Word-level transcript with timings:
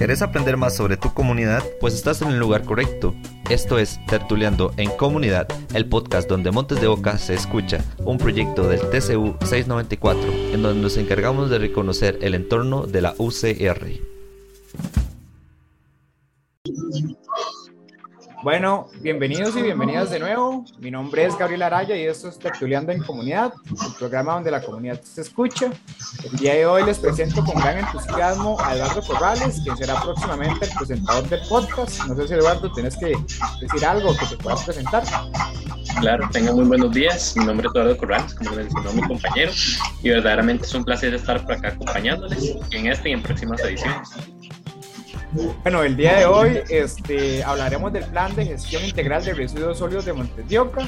¿Querés 0.00 0.22
aprender 0.22 0.56
más 0.56 0.74
sobre 0.74 0.96
tu 0.96 1.12
comunidad? 1.12 1.62
Pues 1.78 1.92
estás 1.94 2.22
en 2.22 2.28
el 2.28 2.38
lugar 2.38 2.64
correcto. 2.64 3.14
Esto 3.50 3.78
es 3.78 4.00
Tertuleando 4.06 4.72
en 4.76 4.90
Comunidad, 4.90 5.46
el 5.74 5.86
podcast 5.86 6.28
donde 6.28 6.50
Montes 6.50 6.80
de 6.80 6.86
Oca 6.86 7.18
se 7.18 7.34
escucha, 7.34 7.84
un 7.98 8.16
proyecto 8.16 8.66
del 8.66 8.80
TCU 8.80 9.36
694, 9.44 10.22
en 10.54 10.62
donde 10.62 10.80
nos 10.80 10.96
encargamos 10.96 11.50
de 11.50 11.58
reconocer 11.58 12.18
el 12.22 12.34
entorno 12.34 12.86
de 12.86 13.02
la 13.02 13.14
UCR. 13.18 14.00
Bueno, 18.42 18.88
bienvenidos 19.02 19.54
y 19.54 19.60
bienvenidas 19.60 20.10
de 20.10 20.18
nuevo. 20.18 20.64
Mi 20.78 20.90
nombre 20.90 21.26
es 21.26 21.36
Gabriel 21.36 21.60
Araya 21.62 21.94
y 21.94 22.04
esto 22.04 22.28
es 22.28 22.38
Tertuleando 22.38 22.90
en 22.90 23.02
Comunidad, 23.02 23.52
el 23.68 23.94
programa 23.98 24.32
donde 24.32 24.50
la 24.50 24.62
comunidad 24.62 24.98
se 25.02 25.20
escucha. 25.20 25.70
El 26.24 26.38
día 26.38 26.54
de 26.54 26.64
hoy 26.64 26.84
les 26.86 26.98
presento 26.98 27.44
con 27.44 27.60
gran 27.60 27.78
entusiasmo 27.78 28.56
a 28.60 28.76
Eduardo 28.76 29.02
Corrales, 29.02 29.60
quien 29.62 29.76
será 29.76 30.00
próximamente 30.00 30.64
el 30.64 30.70
presentador 30.72 31.28
del 31.28 31.40
podcast. 31.50 32.06
No 32.06 32.16
sé 32.16 32.28
si 32.28 32.34
Eduardo 32.34 32.72
tienes 32.72 32.96
que 32.96 33.14
decir 33.60 33.84
algo 33.86 34.16
que 34.16 34.24
te 34.24 34.36
puedas 34.42 34.64
presentar. 34.64 35.02
Claro, 36.00 36.26
tengan 36.32 36.54
muy 36.54 36.64
buenos 36.64 36.92
días. 36.92 37.36
Mi 37.36 37.44
nombre 37.44 37.66
es 37.66 37.74
Eduardo 37.74 37.98
Corrales, 37.98 38.34
como 38.34 38.52
mencionó 38.52 38.92
mi 38.94 39.02
compañero, 39.02 39.52
y 40.02 40.08
verdaderamente 40.08 40.64
es 40.64 40.74
un 40.74 40.84
placer 40.84 41.12
estar 41.12 41.42
por 41.44 41.52
acá 41.52 41.68
acompañándoles 41.68 42.56
en 42.70 42.86
esta 42.86 43.06
y 43.06 43.12
en 43.12 43.22
próximas 43.22 43.60
ediciones. 43.60 44.08
Bueno, 45.62 45.82
el 45.84 45.96
día 45.96 46.18
de 46.18 46.26
hoy 46.26 46.60
este, 46.68 47.42
hablaremos 47.44 47.92
del 47.92 48.04
plan 48.04 48.34
de 48.34 48.46
gestión 48.46 48.84
integral 48.84 49.24
de 49.24 49.34
residuos 49.34 49.78
sólidos 49.78 50.04
de 50.04 50.12
Montes 50.12 50.48
de 50.48 50.58
Oca. 50.58 50.82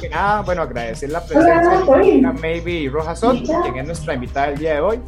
que 0.00 0.08
nada, 0.08 0.42
bueno, 0.42 0.62
agradecer 0.62 1.10
la 1.10 1.24
presencia 1.24 1.80
de 1.80 2.32
Maybe 2.40 2.88
Rojas 2.90 3.20
quien 3.20 3.76
es 3.76 3.86
nuestra 3.86 4.14
invitada 4.14 4.48
el 4.48 4.58
día 4.58 4.74
de 4.74 4.80
hoy 4.80 5.00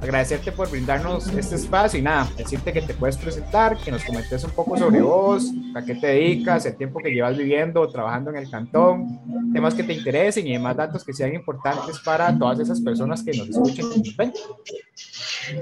agradecerte 0.00 0.52
por 0.52 0.70
brindarnos 0.70 1.28
este 1.28 1.56
espacio 1.56 1.98
y 1.98 2.02
nada, 2.02 2.28
decirte 2.36 2.72
que 2.72 2.82
te 2.82 2.94
puedes 2.94 3.16
presentar, 3.16 3.76
que 3.76 3.90
nos 3.90 4.04
comentes 4.04 4.44
un 4.44 4.50
poco 4.52 4.76
sobre 4.76 5.00
vos, 5.00 5.52
a 5.74 5.84
qué 5.84 5.94
te 5.94 6.06
dedicas, 6.08 6.66
el 6.66 6.76
tiempo 6.76 7.00
que 7.00 7.10
llevas 7.10 7.36
viviendo 7.36 7.80
o 7.80 7.88
trabajando 7.88 8.30
en 8.30 8.36
el 8.36 8.50
cantón, 8.50 9.20
temas 9.52 9.74
que 9.74 9.82
te 9.82 9.92
interesen 9.92 10.46
y 10.46 10.52
demás 10.52 10.76
datos 10.76 11.04
que 11.04 11.12
sean 11.12 11.34
importantes 11.34 11.98
para 12.00 12.36
todas 12.38 12.60
esas 12.60 12.80
personas 12.80 13.22
que 13.22 13.36
nos 13.36 13.48
escuchen 13.48 13.86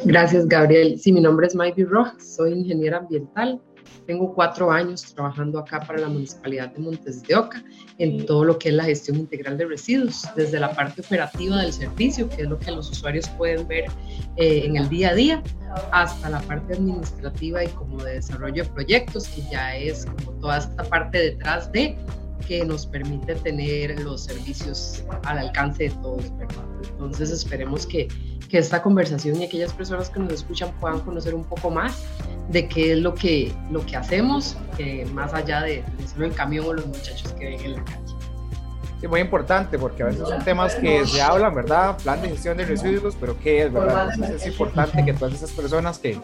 Gracias, 0.04 0.46
Gabriel. 0.48 0.98
Sí, 0.98 1.12
mi 1.12 1.20
nombre 1.20 1.46
es 1.46 1.54
Maybe 1.54 1.84
Rojas, 1.84 2.36
soy 2.36 2.52
ingeniera 2.52 2.98
ambiental 2.98 3.60
tengo 4.06 4.34
cuatro 4.34 4.70
años 4.70 5.02
trabajando 5.14 5.58
acá 5.58 5.80
para 5.80 5.98
la 6.00 6.08
Municipalidad 6.08 6.70
de 6.70 6.78
Montes 6.78 7.22
de 7.22 7.34
Oca 7.34 7.62
en 7.98 8.24
todo 8.26 8.44
lo 8.44 8.58
que 8.58 8.68
es 8.68 8.74
la 8.74 8.84
gestión 8.84 9.16
integral 9.16 9.58
de 9.58 9.66
residuos, 9.66 10.26
desde 10.36 10.60
la 10.60 10.72
parte 10.72 11.00
operativa 11.00 11.62
del 11.62 11.72
servicio, 11.72 12.28
que 12.28 12.42
es 12.42 12.48
lo 12.48 12.58
que 12.58 12.70
los 12.70 12.90
usuarios 12.90 13.28
pueden 13.30 13.66
ver 13.66 13.84
eh, 14.36 14.62
en 14.64 14.76
el 14.76 14.88
día 14.88 15.10
a 15.10 15.14
día, 15.14 15.42
hasta 15.92 16.30
la 16.30 16.40
parte 16.40 16.74
administrativa 16.74 17.64
y 17.64 17.68
como 17.68 18.02
de 18.02 18.14
desarrollo 18.14 18.64
de 18.64 18.70
proyectos, 18.70 19.28
que 19.28 19.42
ya 19.50 19.76
es 19.76 20.06
como 20.06 20.32
toda 20.40 20.58
esta 20.58 20.84
parte 20.84 21.18
detrás 21.18 21.70
de 21.72 21.96
que 22.46 22.64
nos 22.64 22.86
permite 22.86 23.34
tener 23.36 24.00
los 24.00 24.22
servicios 24.24 25.04
al 25.24 25.38
alcance 25.38 25.84
de 25.84 25.90
todos, 25.90 26.24
Entonces 26.90 27.30
esperemos 27.30 27.86
que, 27.86 28.08
que 28.48 28.58
esta 28.58 28.82
conversación 28.82 29.40
y 29.40 29.44
aquellas 29.44 29.72
personas 29.72 30.10
que 30.10 30.20
nos 30.20 30.32
escuchan 30.32 30.72
puedan 30.80 31.00
conocer 31.00 31.34
un 31.34 31.44
poco 31.44 31.70
más 31.70 32.04
de 32.50 32.68
qué 32.68 32.92
es 32.92 32.98
lo 32.98 33.14
que, 33.14 33.52
lo 33.70 33.84
que 33.84 33.96
hacemos, 33.96 34.56
más 35.12 35.34
allá 35.34 35.62
de, 35.62 35.84
de, 35.98 36.08
solo 36.08 36.26
el 36.26 36.34
camión 36.34 36.66
o 36.66 36.72
los 36.72 36.86
muchachos 36.86 37.32
que 37.32 37.46
ven 37.46 37.60
en 37.60 37.72
la 37.74 37.84
calle. 37.84 38.05
Sí, 39.00 39.06
muy 39.08 39.20
importante 39.20 39.78
porque 39.78 40.02
a 40.02 40.06
veces 40.06 40.26
son 40.26 40.42
temas 40.42 40.74
que 40.74 41.04
se 41.06 41.20
hablan, 41.20 41.54
¿verdad? 41.54 41.98
Plan 42.02 42.22
de 42.22 42.30
gestión 42.30 42.56
de 42.56 42.64
residuos, 42.64 43.14
pero 43.20 43.36
¿qué 43.38 43.64
es, 43.64 43.72
verdad? 43.72 44.08
Entonces 44.14 44.42
es 44.42 44.46
importante 44.46 45.04
que 45.04 45.12
todas 45.12 45.34
esas 45.34 45.50
personas 45.52 45.98
que, 45.98 46.18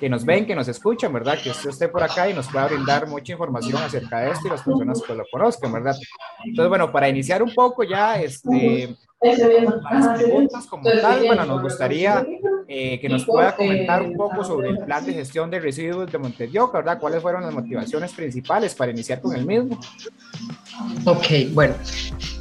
que 0.00 0.08
nos 0.08 0.24
ven, 0.24 0.44
que 0.44 0.56
nos 0.56 0.66
escuchan, 0.66 1.12
¿verdad? 1.12 1.38
Que 1.40 1.50
usted 1.50 1.70
esté 1.70 1.88
por 1.88 2.02
acá 2.02 2.28
y 2.28 2.34
nos 2.34 2.48
pueda 2.48 2.66
brindar 2.66 3.06
mucha 3.06 3.32
información 3.32 3.80
acerca 3.80 4.20
de 4.20 4.32
esto 4.32 4.48
y 4.48 4.50
las 4.50 4.62
personas 4.62 5.02
que 5.02 5.14
lo 5.14 5.24
conozcan, 5.30 5.72
¿verdad? 5.72 5.94
Entonces, 6.44 6.68
bueno, 6.68 6.90
para 6.90 7.08
iniciar 7.08 7.44
un 7.44 7.54
poco 7.54 7.84
ya, 7.84 8.20
este, 8.20 8.96
las 9.22 10.18
preguntas 10.18 10.66
como 10.66 10.90
tal, 10.90 11.26
bueno, 11.26 11.46
nos 11.46 11.62
gustaría 11.62 12.26
eh, 12.68 12.98
que 13.00 13.08
nos 13.08 13.24
pueda 13.24 13.54
comentar 13.54 14.02
un 14.02 14.14
poco 14.14 14.42
sobre 14.44 14.70
el 14.70 14.78
plan 14.78 15.04
de 15.06 15.12
gestión 15.14 15.50
de 15.50 15.60
residuos 15.60 16.10
de 16.10 16.18
Montedioca, 16.18 16.78
¿verdad? 16.78 16.98
¿Cuáles 16.98 17.22
fueron 17.22 17.42
las 17.42 17.54
motivaciones 17.54 18.12
principales 18.12 18.74
para 18.74 18.90
iniciar 18.90 19.20
con 19.20 19.36
el 19.36 19.46
mismo? 19.46 19.78
Ok, 21.04 21.26
bueno, 21.52 21.74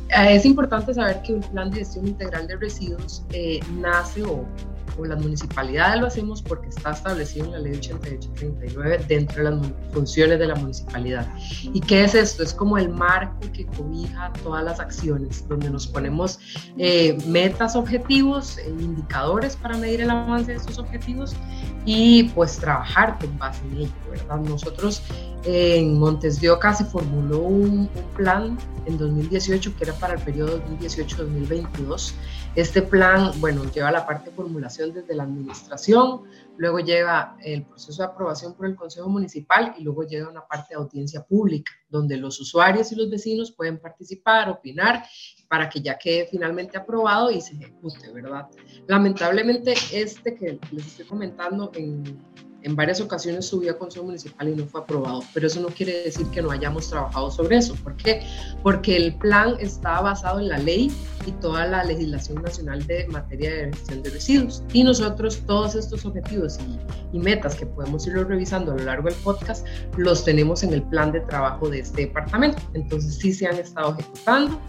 es 0.10 0.46
importante 0.46 0.94
saber 0.94 1.22
que 1.22 1.34
un 1.34 1.42
plan 1.42 1.70
de 1.72 1.80
gestión 1.80 2.08
integral 2.08 2.48
de 2.48 2.56
residuos 2.56 3.24
eh, 3.32 3.60
nace 3.80 4.24
o 4.24 4.46
o 4.98 5.06
las 5.06 5.22
municipalidades 5.22 6.02
lo 6.02 6.08
hacemos 6.08 6.42
porque 6.42 6.70
está 6.70 6.92
establecido 6.92 7.46
en 7.46 7.52
la 7.52 7.60
ley 7.60 7.74
8839 7.76 9.06
dentro 9.08 9.44
de 9.44 9.52
las 9.52 9.68
funciones 9.94 10.40
de 10.40 10.48
la 10.48 10.56
municipalidad. 10.56 11.28
¿Y 11.74 11.80
qué 11.82 12.04
es 12.04 12.16
esto? 12.16 12.44
Es 12.44 12.54
como 12.54 12.78
el 12.78 12.90
marco 12.90 13.40
que 13.54 13.66
cobija 13.66 14.32
todas 14.44 14.64
las 14.64 14.80
acciones, 14.80 15.48
donde 15.48 15.70
nos 15.70 15.88
ponemos 15.88 16.40
eh, 16.78 17.18
metas, 17.28 17.76
objetivos, 17.76 18.58
e 18.58 18.70
indicadores 18.70 19.56
para 19.56 19.78
medir 19.78 20.02
el 20.02 20.10
avance 20.10 20.52
de 20.52 20.58
estos 20.58 20.80
objetivos 20.80 21.36
y 21.86 22.24
pues 22.30 22.58
trabajar 22.58 23.18
con 23.20 23.38
base 23.38 23.62
en 23.72 23.78
ello, 23.78 23.92
¿verdad? 24.10 24.40
Nosotros 24.40 25.02
en 25.44 26.00
Montes 26.00 26.42
de 26.42 26.50
Oca 26.50 26.74
se 26.74 26.86
formuló 26.86 27.40
un, 27.40 27.90
un 27.94 28.06
plan 28.16 28.58
en 28.86 28.98
2018 28.98 29.76
que 29.78 29.84
era 29.84 29.94
para 29.94 30.16
el 30.16 30.22
periodo 30.22 30.60
2018-2022 30.80 32.14
este 32.56 32.82
plan, 32.82 33.32
bueno, 33.42 33.70
lleva 33.72 33.92
la 33.92 34.06
parte 34.06 34.30
de 34.30 34.36
formulación 34.36 34.94
desde 34.94 35.14
la 35.14 35.24
administración, 35.24 36.22
luego 36.58 36.80
lleva 36.80 37.36
el 37.44 37.66
proceso 37.66 38.02
de 38.02 38.08
aprobación 38.08 38.54
por 38.54 38.66
el 38.66 38.76
Consejo 38.76 39.10
Municipal 39.10 39.76
y 39.78 39.84
luego 39.84 40.04
llega 40.04 40.30
una 40.30 40.48
parte 40.48 40.70
de 40.70 40.76
audiencia 40.76 41.22
pública, 41.24 41.74
donde 41.90 42.16
los 42.16 42.40
usuarios 42.40 42.92
y 42.94 42.96
los 42.96 43.10
vecinos 43.10 43.52
pueden 43.52 43.78
participar, 43.78 44.50
opinar, 44.50 45.04
para 45.50 45.70
que 45.70 45.82
ya 45.82 45.98
quede 45.98 46.28
finalmente 46.28 46.78
aprobado 46.78 47.30
y 47.30 47.42
se 47.42 47.56
ejecute, 47.56 48.12
¿verdad? 48.12 48.48
Lamentablemente, 48.88 49.74
este 49.92 50.36
que 50.36 50.58
les 50.72 50.88
estoy 50.88 51.06
comentando 51.06 51.72
en 51.76 52.04
en 52.66 52.76
varias 52.76 53.00
ocasiones 53.00 53.46
subió 53.46 53.72
a 53.72 53.78
Consejo 53.78 54.06
Municipal 54.06 54.50
y 54.50 54.56
no 54.56 54.66
fue 54.66 54.82
aprobado, 54.82 55.22
pero 55.34 55.46
eso 55.46 55.62
no 55.62 55.68
quiere 55.68 56.04
decir 56.04 56.26
que 56.28 56.42
no 56.42 56.50
hayamos 56.50 56.90
trabajado 56.90 57.30
sobre 57.30 57.58
eso. 57.58 57.76
¿Por 57.76 57.96
qué? 57.96 58.26
Porque 58.64 58.98
el 58.98 59.14
plan 59.16 59.56
está 59.60 60.02
basado 60.02 60.40
en 60.40 60.50
la 60.50 60.58
ley 60.58 60.92
y 61.28 61.32
toda 61.34 61.68
la 61.68 61.84
legislación 61.84 62.42
nacional 62.42 62.86
de 62.88 63.08
materia 63.08 63.52
de 63.52 63.74
gestión 63.74 64.02
de 64.02 64.10
residuos. 64.10 64.64
Y 64.74 64.84
nosotros 64.84 65.44
todos 65.46 65.76
estos 65.76 66.06
objetivos 66.06 66.58
y, 66.60 67.18
y 67.18 67.20
metas 67.20 67.56
que 67.56 67.68
podemos 67.68 68.08
irlos 68.08 68.28
revisando 68.28 68.72
a 68.72 68.76
lo 68.76 68.84
largo 68.84 69.10
del 69.10 69.18
podcast, 69.20 69.66
los 69.98 70.26
tenemos 70.26 70.64
en 70.64 70.74
el 70.74 70.82
plan 70.82 71.12
de 71.12 71.22
trabajo 71.22 71.70
de 71.70 71.82
este 71.82 72.02
departamento. 72.02 72.62
Entonces 72.74 73.16
sí 73.16 73.32
se 73.32 73.46
han 73.46 73.58
estado 73.58 73.96
ejecutando 73.98 74.60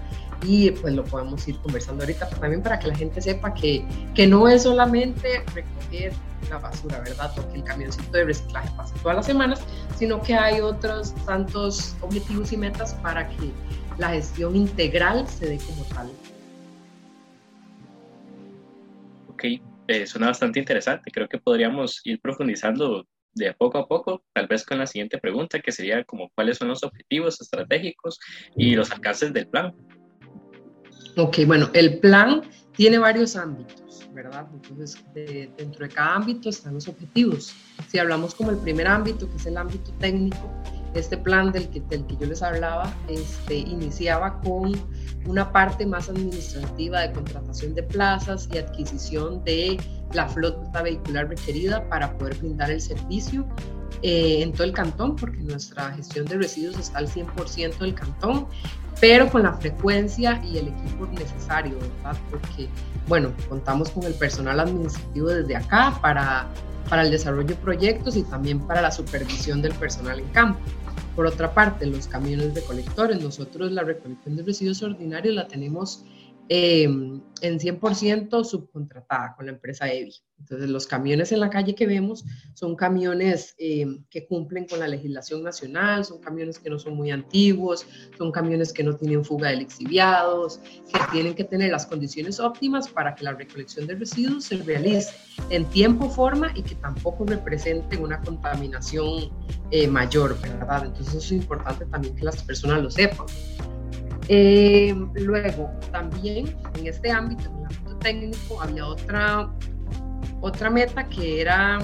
y 0.42 0.70
pues 0.70 0.94
lo 0.94 1.04
podemos 1.04 1.46
ir 1.48 1.56
conversando 1.58 2.04
ahorita 2.04 2.28
también 2.28 2.62
para 2.62 2.78
que 2.78 2.88
la 2.88 2.94
gente 2.94 3.20
sepa 3.20 3.52
que, 3.54 3.84
que 4.14 4.26
no 4.26 4.48
es 4.48 4.64
solamente 4.64 5.42
recoger 5.54 6.12
la 6.50 6.58
basura, 6.58 7.00
¿verdad? 7.00 7.32
Porque 7.34 7.56
el 7.56 7.64
camioncito 7.64 8.10
de 8.12 8.24
reciclaje 8.24 8.68
pasa 8.76 8.94
todas 9.02 9.16
las 9.16 9.26
semanas, 9.26 9.60
sino 9.96 10.20
que 10.22 10.34
hay 10.34 10.60
otros 10.60 11.14
tantos 11.24 11.96
objetivos 12.00 12.52
y 12.52 12.56
metas 12.56 12.94
para 12.94 13.28
que 13.28 13.50
la 13.98 14.10
gestión 14.10 14.54
integral 14.54 15.26
se 15.28 15.46
dé 15.46 15.58
como 15.58 15.84
tal. 15.84 16.10
Ok, 19.28 19.44
eh, 19.88 20.06
suena 20.06 20.28
bastante 20.28 20.58
interesante. 20.58 21.10
Creo 21.10 21.28
que 21.28 21.38
podríamos 21.38 22.00
ir 22.04 22.20
profundizando 22.20 23.06
de 23.36 23.52
poco 23.52 23.78
a 23.78 23.86
poco, 23.86 24.24
tal 24.32 24.46
vez 24.46 24.64
con 24.64 24.78
la 24.78 24.86
siguiente 24.86 25.18
pregunta, 25.18 25.60
que 25.60 25.70
sería 25.70 26.02
como 26.04 26.30
cuáles 26.34 26.56
son 26.56 26.68
los 26.68 26.82
objetivos 26.82 27.40
estratégicos 27.40 28.18
y 28.56 28.74
los 28.74 28.90
alcances 28.90 29.32
del 29.32 29.46
plan. 29.46 29.74
Ok, 31.18 31.38
bueno, 31.46 31.70
el 31.72 31.98
plan 31.98 32.42
tiene 32.76 32.98
varios 32.98 33.36
ámbitos, 33.36 34.06
¿verdad? 34.12 34.46
Entonces, 34.52 35.02
dentro 35.14 35.86
de 35.86 35.88
cada 35.88 36.16
ámbito 36.16 36.50
están 36.50 36.74
los 36.74 36.88
objetivos. 36.88 37.54
Si 37.88 37.98
hablamos 37.98 38.34
como 38.34 38.50
el 38.50 38.58
primer 38.58 38.86
ámbito, 38.86 39.26
que 39.30 39.36
es 39.36 39.46
el 39.46 39.56
ámbito 39.56 39.90
técnico, 39.98 40.52
este 40.94 41.16
plan 41.16 41.52
del 41.52 41.70
que, 41.70 41.80
del 41.80 42.06
que 42.06 42.16
yo 42.16 42.26
les 42.26 42.42
hablaba 42.42 42.94
este, 43.08 43.56
iniciaba 43.56 44.40
con 44.42 44.72
una 45.26 45.50
parte 45.52 45.86
más 45.86 46.08
administrativa 46.10 47.00
de 47.00 47.12
contratación 47.12 47.74
de 47.74 47.82
plazas 47.82 48.48
y 48.52 48.58
adquisición 48.58 49.42
de 49.44 49.78
la 50.12 50.28
flota 50.28 50.82
vehicular 50.82 51.28
requerida 51.28 51.86
para 51.88 52.16
poder 52.18 52.36
brindar 52.36 52.70
el 52.70 52.80
servicio 52.80 53.46
eh, 54.02 54.42
en 54.42 54.52
todo 54.52 54.64
el 54.64 54.72
cantón, 54.72 55.16
porque 55.16 55.38
nuestra 55.38 55.92
gestión 55.92 56.26
de 56.26 56.36
residuos 56.36 56.78
está 56.78 56.98
al 56.98 57.08
100% 57.08 57.78
del 57.78 57.94
cantón 57.94 58.46
pero 59.00 59.28
con 59.30 59.42
la 59.42 59.52
frecuencia 59.54 60.42
y 60.44 60.58
el 60.58 60.68
equipo 60.68 61.06
necesario, 61.06 61.78
¿verdad? 61.78 62.16
Porque, 62.30 62.68
bueno, 63.08 63.32
contamos 63.48 63.90
con 63.90 64.04
el 64.04 64.14
personal 64.14 64.58
administrativo 64.60 65.28
desde 65.28 65.56
acá 65.56 65.98
para, 66.00 66.46
para 66.88 67.02
el 67.02 67.10
desarrollo 67.10 67.48
de 67.48 67.56
proyectos 67.56 68.16
y 68.16 68.22
también 68.22 68.60
para 68.60 68.80
la 68.80 68.90
supervisión 68.90 69.60
del 69.60 69.74
personal 69.74 70.18
en 70.18 70.28
campo. 70.28 70.60
Por 71.14 71.26
otra 71.26 71.52
parte, 71.52 71.86
los 71.86 72.06
camiones 72.06 72.54
recolectores, 72.54 73.22
nosotros 73.22 73.72
la 73.72 73.82
recolección 73.82 74.36
de 74.36 74.42
residuos 74.42 74.82
ordinarios 74.82 75.34
la 75.34 75.46
tenemos 75.46 76.04
eh, 76.48 76.84
en 76.84 77.58
100% 77.58 78.44
subcontratada 78.44 79.34
con 79.36 79.46
la 79.46 79.52
empresa 79.52 79.92
EVI. 79.92 80.14
Entonces, 80.38 80.68
los 80.68 80.86
camiones 80.86 81.32
en 81.32 81.40
la 81.40 81.50
calle 81.50 81.74
que 81.74 81.86
vemos 81.86 82.24
son 82.54 82.76
camiones 82.76 83.54
eh, 83.58 83.86
que 84.10 84.26
cumplen 84.26 84.66
con 84.66 84.80
la 84.80 84.88
legislación 84.88 85.42
nacional, 85.42 86.04
son 86.04 86.20
camiones 86.20 86.58
que 86.58 86.70
no 86.70 86.78
son 86.78 86.94
muy 86.94 87.10
antiguos, 87.10 87.86
son 88.18 88.30
camiones 88.30 88.72
que 88.72 88.84
no 88.84 88.94
tienen 88.94 89.24
fuga 89.24 89.48
de 89.48 89.56
lixiviados, 89.56 90.60
que 90.92 91.00
tienen 91.12 91.34
que 91.34 91.44
tener 91.44 91.72
las 91.72 91.86
condiciones 91.86 92.38
óptimas 92.38 92.88
para 92.88 93.14
que 93.14 93.24
la 93.24 93.32
recolección 93.32 93.86
de 93.86 93.94
residuos 93.94 94.44
se 94.44 94.58
realice 94.58 95.14
en 95.50 95.64
tiempo, 95.66 96.08
forma 96.10 96.52
y 96.54 96.62
que 96.62 96.74
tampoco 96.76 97.24
representen 97.24 98.02
una 98.02 98.20
contaminación 98.20 99.30
eh, 99.70 99.88
mayor, 99.88 100.40
¿verdad? 100.40 100.84
Entonces, 100.86 101.14
es 101.14 101.32
importante 101.32 101.86
también 101.86 102.14
que 102.14 102.24
las 102.24 102.42
personas 102.42 102.82
lo 102.82 102.90
sepan. 102.90 103.26
Eh, 104.28 104.94
luego, 105.14 105.70
también 105.92 106.56
en 106.74 106.86
este 106.86 107.10
ámbito, 107.10 107.44
en 107.44 107.58
el 107.58 107.64
ámbito 107.64 107.96
técnico, 107.98 108.60
había 108.60 108.86
otra, 108.86 109.50
otra 110.40 110.70
meta 110.70 111.04
que 111.08 111.40
era, 111.40 111.78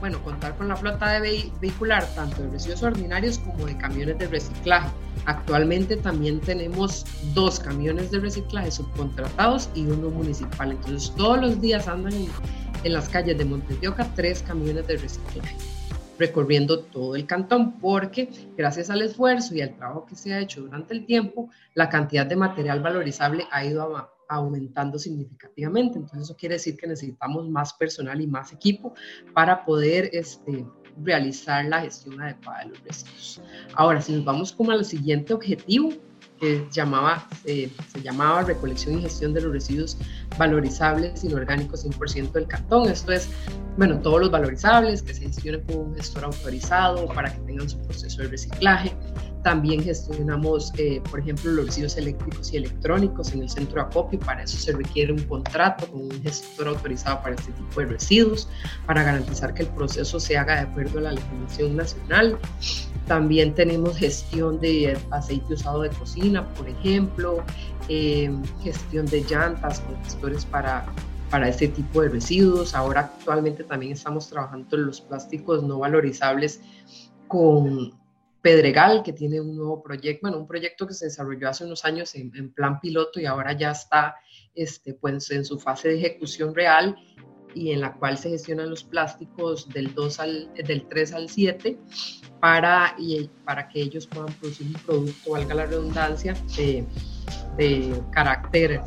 bueno, 0.00 0.22
contar 0.24 0.56
con 0.56 0.68
la 0.68 0.76
flota 0.76 1.20
de 1.20 1.50
vehicular, 1.60 2.04
tanto 2.14 2.42
de 2.42 2.50
residuos 2.50 2.82
ordinarios 2.82 3.38
como 3.38 3.66
de 3.66 3.76
camiones 3.76 4.18
de 4.18 4.26
reciclaje. 4.26 4.88
Actualmente 5.26 5.96
también 5.96 6.40
tenemos 6.40 7.06
dos 7.32 7.60
camiones 7.60 8.10
de 8.10 8.18
reciclaje 8.18 8.70
subcontratados 8.70 9.70
y 9.74 9.86
uno 9.86 10.10
municipal. 10.10 10.72
Entonces, 10.72 11.14
todos 11.16 11.40
los 11.40 11.60
días 11.60 11.88
andan 11.88 12.12
en, 12.12 12.28
en 12.82 12.92
las 12.92 13.08
calles 13.08 13.38
de 13.38 13.44
Montes 13.44 13.80
de 13.80 13.88
Oca 13.88 14.06
tres 14.14 14.42
camiones 14.42 14.86
de 14.86 14.96
reciclaje 14.96 15.56
recorriendo 16.18 16.80
todo 16.80 17.16
el 17.16 17.26
cantón, 17.26 17.78
porque 17.78 18.28
gracias 18.56 18.90
al 18.90 19.02
esfuerzo 19.02 19.54
y 19.54 19.62
al 19.62 19.76
trabajo 19.76 20.06
que 20.06 20.14
se 20.14 20.32
ha 20.32 20.40
hecho 20.40 20.62
durante 20.62 20.94
el 20.94 21.06
tiempo, 21.06 21.50
la 21.74 21.88
cantidad 21.88 22.26
de 22.26 22.36
material 22.36 22.80
valorizable 22.80 23.46
ha 23.50 23.64
ido 23.64 24.10
aumentando 24.28 24.98
significativamente. 24.98 25.98
Entonces 25.98 26.22
eso 26.22 26.36
quiere 26.36 26.54
decir 26.54 26.76
que 26.76 26.86
necesitamos 26.86 27.48
más 27.48 27.72
personal 27.74 28.20
y 28.20 28.26
más 28.26 28.52
equipo 28.52 28.94
para 29.32 29.64
poder 29.64 30.10
este, 30.12 30.66
realizar 31.02 31.64
la 31.66 31.80
gestión 31.80 32.20
adecuada 32.20 32.60
de 32.60 32.70
los 32.70 32.84
residuos. 32.84 33.42
Ahora, 33.74 34.00
si 34.00 34.12
nos 34.12 34.24
vamos 34.24 34.52
como 34.52 34.70
al 34.70 34.84
siguiente 34.84 35.34
objetivo, 35.34 35.90
que 36.44 36.66
llamaba, 36.70 37.26
eh, 37.46 37.70
se 37.90 38.02
llamaba 38.02 38.42
recolección 38.42 38.98
y 38.98 39.02
gestión 39.02 39.32
de 39.32 39.40
los 39.40 39.52
residuos 39.52 39.96
valorizables 40.36 41.24
inorgánicos 41.24 41.86
100% 41.86 42.32
del 42.32 42.46
cantón. 42.46 42.90
Esto 42.90 43.12
es, 43.12 43.30
bueno, 43.78 43.98
todos 44.00 44.20
los 44.20 44.30
valorizables 44.30 45.02
que 45.02 45.14
se 45.14 45.22
gestionen 45.22 45.62
por 45.62 45.76
un 45.76 45.94
gestor 45.94 46.24
autorizado 46.24 47.06
para 47.06 47.32
que 47.32 47.40
tengan 47.40 47.68
su 47.68 47.78
proceso 47.78 48.20
de 48.22 48.28
reciclaje. 48.28 48.94
También 49.44 49.84
gestionamos, 49.84 50.72
eh, 50.78 51.02
por 51.10 51.20
ejemplo, 51.20 51.52
los 51.52 51.66
residuos 51.66 51.98
eléctricos 51.98 52.50
y 52.54 52.56
electrónicos 52.56 53.30
en 53.34 53.42
el 53.42 53.50
centro 53.50 53.74
de 53.74 53.82
acopio. 53.82 54.18
Para 54.18 54.42
eso 54.42 54.56
se 54.56 54.72
requiere 54.72 55.12
un 55.12 55.22
contrato 55.24 55.86
con 55.86 56.04
un 56.04 56.22
gestor 56.22 56.68
autorizado 56.68 57.20
para 57.20 57.34
este 57.34 57.52
tipo 57.52 57.80
de 57.80 57.86
residuos, 57.86 58.48
para 58.86 59.02
garantizar 59.02 59.52
que 59.52 59.64
el 59.64 59.68
proceso 59.68 60.18
se 60.18 60.38
haga 60.38 60.54
de 60.54 60.60
acuerdo 60.62 60.98
a 60.98 61.02
la 61.02 61.12
legislación 61.12 61.76
nacional. 61.76 62.38
También 63.06 63.54
tenemos 63.54 63.98
gestión 63.98 64.58
de 64.60 64.98
aceite 65.10 65.52
usado 65.52 65.82
de 65.82 65.90
cocina, 65.90 66.48
por 66.54 66.66
ejemplo, 66.66 67.44
eh, 67.90 68.34
gestión 68.62 69.04
de 69.04 69.24
llantas 69.24 69.80
con 69.80 70.02
gestores 70.04 70.46
para, 70.46 70.86
para 71.28 71.50
este 71.50 71.68
tipo 71.68 72.00
de 72.00 72.08
residuos. 72.08 72.74
Ahora 72.74 73.00
actualmente 73.00 73.62
también 73.62 73.92
estamos 73.92 74.30
trabajando 74.30 74.74
en 74.74 74.86
los 74.86 75.02
plásticos 75.02 75.62
no 75.62 75.80
valorizables 75.80 76.62
con 77.28 77.92
Pedregal, 78.44 79.02
que 79.02 79.14
tiene 79.14 79.40
un 79.40 79.56
nuevo 79.56 79.82
proyecto, 79.82 80.20
bueno, 80.20 80.36
un 80.36 80.46
proyecto 80.46 80.86
que 80.86 80.92
se 80.92 81.06
desarrolló 81.06 81.48
hace 81.48 81.64
unos 81.64 81.82
años 81.86 82.14
en, 82.14 82.52
plan 82.52 82.78
piloto 82.78 83.18
y 83.18 83.24
ahora 83.24 83.54
ya 83.54 83.70
está 83.70 84.16
este, 84.54 84.92
pues, 84.92 85.30
en 85.30 85.46
su 85.46 85.58
fase 85.58 85.88
de 85.88 85.96
ejecución 85.96 86.54
real 86.54 86.94
y 87.54 87.70
en 87.70 87.80
la 87.80 87.94
cual 87.94 88.18
se 88.18 88.28
gestionan 88.28 88.68
los 88.68 88.84
plásticos 88.84 89.66
del, 89.70 89.94
2 89.94 90.20
al, 90.20 90.52
del 90.62 90.86
3 90.86 91.14
al 91.14 91.30
7 91.30 91.78
para, 92.38 92.94
y, 92.98 93.30
para 93.46 93.66
que 93.66 93.80
ellos 93.80 94.06
puedan 94.08 94.34
producir 94.34 94.66
un 94.66 94.74
producto, 94.74 95.30
valga 95.30 95.54
la 95.54 95.64
redundancia, 95.64 96.34
de, 96.58 96.84
de 97.56 98.02
carácter 98.12 98.82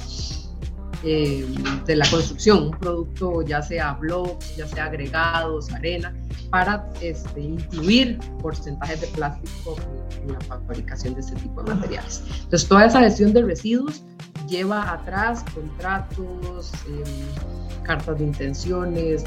eh, 1.03 1.47
de 1.83 1.95
la 1.95 2.07
construcción, 2.11 2.65
un 2.65 2.71
producto 2.77 3.41
ya 3.41 3.63
sea 3.63 3.93
blocks, 3.93 4.55
ya 4.55 4.67
sea 4.67 4.85
agregados, 4.85 5.71
arena, 5.71 6.13
para 6.49 6.87
este, 7.01 7.41
incluir 7.41 8.19
porcentajes 8.41 9.01
de 9.01 9.07
plástico 9.07 9.75
en, 10.21 10.33
la 10.33 10.39
fabricación 10.41 11.13
de 11.13 11.21
este 11.21 11.35
tipo 11.35 11.63
de 11.63 11.73
materiales. 11.75 12.23
Entonces, 12.43 12.67
toda 12.67 12.85
esa 12.85 12.99
gestión 12.99 13.33
de 13.33 13.43
residuos 13.43 14.03
lleva 14.47 14.91
atrás 14.91 15.43
contratos, 15.53 16.71
em, 16.87 17.83
cartas 17.83 18.17
de 18.19 18.25
intenciones, 18.25 19.23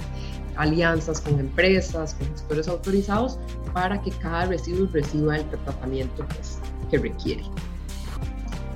alianzas 0.56 1.20
con 1.20 1.38
empresas, 1.40 2.14
con 2.14 2.28
gestores 2.32 2.68
autorizados, 2.68 3.38
para 3.72 4.00
que 4.02 4.10
cada 4.10 4.46
residuo 4.46 4.88
reciba 4.92 5.36
el 5.36 5.44
tratamiento 5.48 6.26
pues, 6.26 6.58
que 6.90 6.98
requiere. 6.98 7.44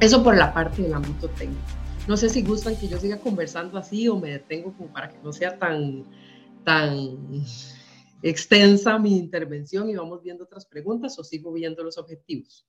Eso 0.00 0.22
por 0.22 0.36
la 0.36 0.52
parte 0.52 0.82
del 0.82 0.94
ámbito 0.94 1.28
técnico. 1.30 1.62
No 2.06 2.16
sé 2.16 2.28
si 2.28 2.42
gustan 2.42 2.76
que 2.76 2.88
yo 2.88 2.98
siga 2.98 3.18
conversando 3.18 3.78
así 3.78 4.08
o 4.08 4.18
me 4.18 4.30
detengo 4.30 4.72
como 4.74 4.92
para 4.92 5.08
que 5.08 5.16
no 5.22 5.32
sea 5.32 5.58
tan, 5.58 6.04
tan 6.62 7.16
extensa 8.24 8.98
mi 8.98 9.18
intervención 9.18 9.90
y 9.90 9.96
vamos 9.96 10.22
viendo 10.22 10.44
otras 10.44 10.64
preguntas 10.64 11.18
o 11.18 11.24
sigo 11.24 11.52
viendo 11.52 11.84
los 11.84 11.98
objetivos. 11.98 12.66